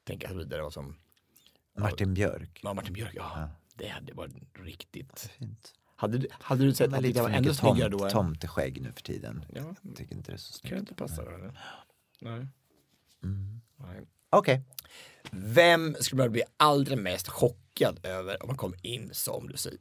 [0.03, 0.97] tänka sig vidare och som
[1.77, 2.59] Martin Björk.
[2.63, 5.19] ja, Martin Björk, ja, det hade varit riktigt.
[5.37, 5.73] Fint.
[6.01, 8.09] Hade, du- hade du sett att det var ännu snyggare då?
[8.09, 9.45] tomteskägg nu för tiden.
[9.55, 9.61] Ja.
[9.81, 10.79] Jag tycker inte det är så Kan snyggt.
[10.79, 11.59] inte passa då eller?
[12.21, 12.47] Nej.
[13.77, 14.01] Nej.
[14.29, 14.61] Okej.
[15.31, 19.71] Vem skulle man bli allra mest chockad över om man kom in som Lucia?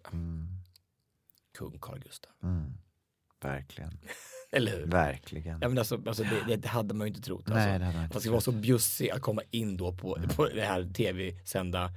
[1.59, 2.31] Kung Carl Gustaf.
[3.43, 3.99] Verkligen.
[4.53, 4.87] Eller hur?
[4.87, 5.59] Verkligen.
[5.63, 7.47] Ja, men alltså, alltså det, det hade man ju inte trott.
[7.47, 7.79] Nej, alltså.
[7.79, 10.47] det hade man inte Man ska vara så bjussig att komma in då på, på
[10.49, 11.91] det här tv-sända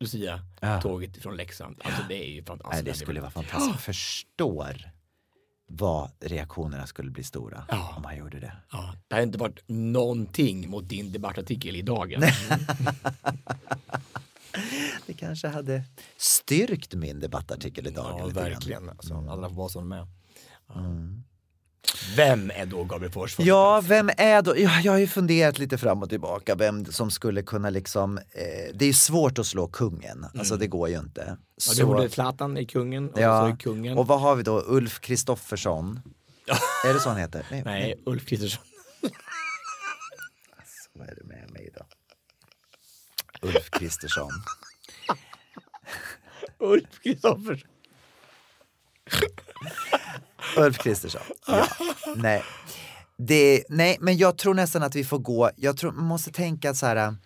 [0.00, 1.80] Lucia-tåget från Leksand.
[1.84, 2.84] Alltså det är ju fantastiskt.
[2.84, 3.70] Nej, det skulle vara fantastiskt.
[3.70, 4.90] Jag förstår
[5.66, 7.94] vad reaktionerna skulle bli stora Ja.
[7.96, 8.52] om han gjorde det.
[8.72, 12.22] Ja, det hade inte varit någonting mot din debattartikel i dagen.
[15.06, 15.82] Det kanske hade
[16.16, 18.16] styrkt min debattartikel idag.
[18.18, 18.50] Ja, lite grann.
[18.50, 18.88] verkligen.
[18.90, 20.06] Alltså, alla får vara som de är.
[22.16, 23.36] Vem är då Gabriel Fors?
[23.38, 24.58] Ja, vem är då?
[24.58, 28.24] Ja, jag har ju funderat lite fram och tillbaka vem som skulle kunna liksom, eh,
[28.74, 31.22] det är svårt att slå kungen, alltså det går ju inte.
[31.22, 31.36] Mm.
[31.36, 33.98] Ja, Så- du gjorde Zlatan i Kungen och så ja, i Kungen.
[33.98, 34.62] och vad har vi då?
[34.66, 36.00] Ulf Kristoffersson.
[36.88, 37.46] är det så han heter?
[37.50, 38.64] Nej, Nej, Ulf Kristersson.
[40.92, 41.86] Vad är det med mig då?
[43.48, 44.30] Ulf Kristersson.
[46.58, 47.68] Ulf Kristoffersson.
[50.56, 51.22] Ulf Kristersson.
[51.46, 51.68] Ja.
[52.16, 52.42] Nej.
[53.18, 56.74] Det, nej, men jag tror nästan att vi får gå, jag tror man måste tänka
[56.74, 57.16] så här,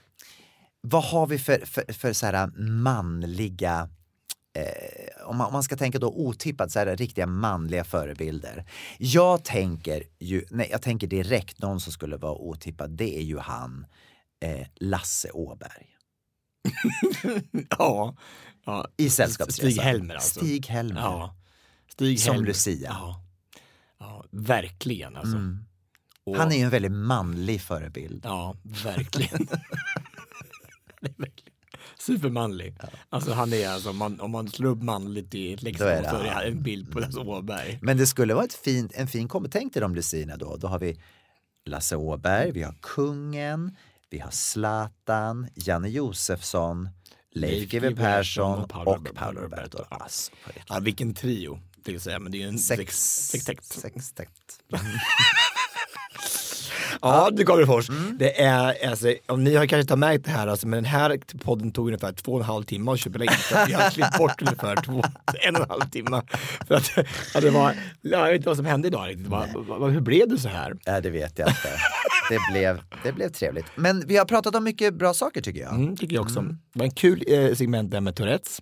[0.81, 3.89] vad har vi för, för, för så här manliga
[4.59, 8.65] Eh, om, man, om man ska tänka då otippat så här riktiga manliga förebilder.
[8.99, 13.39] Jag tänker ju, nej jag tänker direkt någon som skulle vara otippad, det är ju
[13.39, 13.87] han
[14.41, 15.87] eh, Lasse Åberg.
[17.79, 18.17] Ja.
[18.65, 18.87] ja.
[18.97, 19.71] I Sällskapsresan.
[19.71, 20.41] Stig Helmer alltså.
[20.41, 21.01] Stig Helmer.
[21.01, 21.35] Ja.
[21.99, 22.49] Stig Som Helmer.
[22.49, 22.89] Lucia.
[22.91, 23.23] Ja.
[23.99, 25.37] ja, verkligen alltså.
[25.37, 25.65] Mm.
[26.25, 28.21] Och- Han är ju en väldigt manlig förebild.
[28.25, 29.49] Ja, verkligen.
[31.99, 32.77] Supermanlig.
[33.09, 36.03] Alltså han är alltså, man, om man slår upp manligt i är det så är
[36.03, 36.43] det han.
[36.45, 37.79] en bild på Lasse Åberg.
[37.83, 39.49] Men det skulle vara ett fint, en fin kombo.
[39.53, 40.57] Tänk dig de Lucina då.
[40.57, 41.01] Då har vi
[41.65, 43.77] Lasse Åberg, vi har kungen,
[44.11, 46.89] vi har Zlatan, Janne Josefsson,
[47.35, 48.69] Leif GW Persson och
[49.15, 49.79] Paolo Roberto.
[49.89, 50.33] Alltså.
[50.69, 52.19] Ja, vilken trio, det vill säga.
[52.19, 53.65] Men det är ju en Sex, sex, sextekt.
[53.65, 54.33] sextekt.
[57.03, 57.89] Ja, du Gabrielfors.
[58.19, 61.19] Det är, alltså, om ni har kanske inte märkt det här, alltså, men den här
[61.45, 63.31] podden tog ungefär två och en halv timme att köpa in.
[63.31, 65.03] Så vi har klippt bort ungefär två,
[65.47, 66.23] en och en halv timme.
[66.69, 66.91] För att,
[67.35, 69.27] ja, det var, jag vet inte vad som hände idag riktigt.
[69.93, 70.77] Hur blev det så här?
[70.87, 71.69] Nej, det vet jag inte.
[72.31, 73.67] Det blev, det blev trevligt.
[73.75, 75.75] Men vi har pratat om mycket bra saker tycker jag.
[75.75, 76.41] Mm, tycker jag också.
[76.41, 78.61] Det var en kul eh, segment där med Tourettes.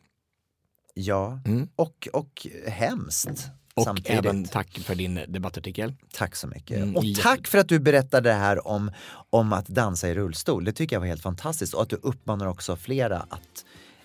[0.99, 1.40] Ja,
[1.76, 3.51] och, och hemskt Mm.
[3.74, 4.11] Och samtidigt.
[4.11, 5.94] även tack för din debattartikel.
[6.12, 6.76] Tack så mycket.
[6.76, 8.90] Mm, och tack för att du berättade det här om,
[9.30, 10.64] om att dansa i rullstol.
[10.64, 11.74] Det tycker jag var helt fantastiskt.
[11.74, 13.64] Och att du uppmanar också flera att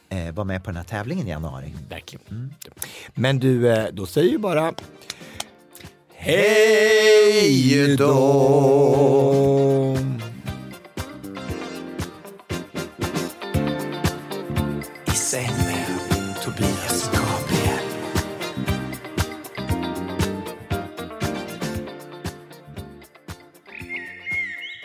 [0.09, 1.73] eh, vara med på den här tävlingen i januari.
[1.89, 2.53] Verkligen.
[3.13, 4.73] Men du, eh, då säger ju bara
[6.13, 9.31] Hej då!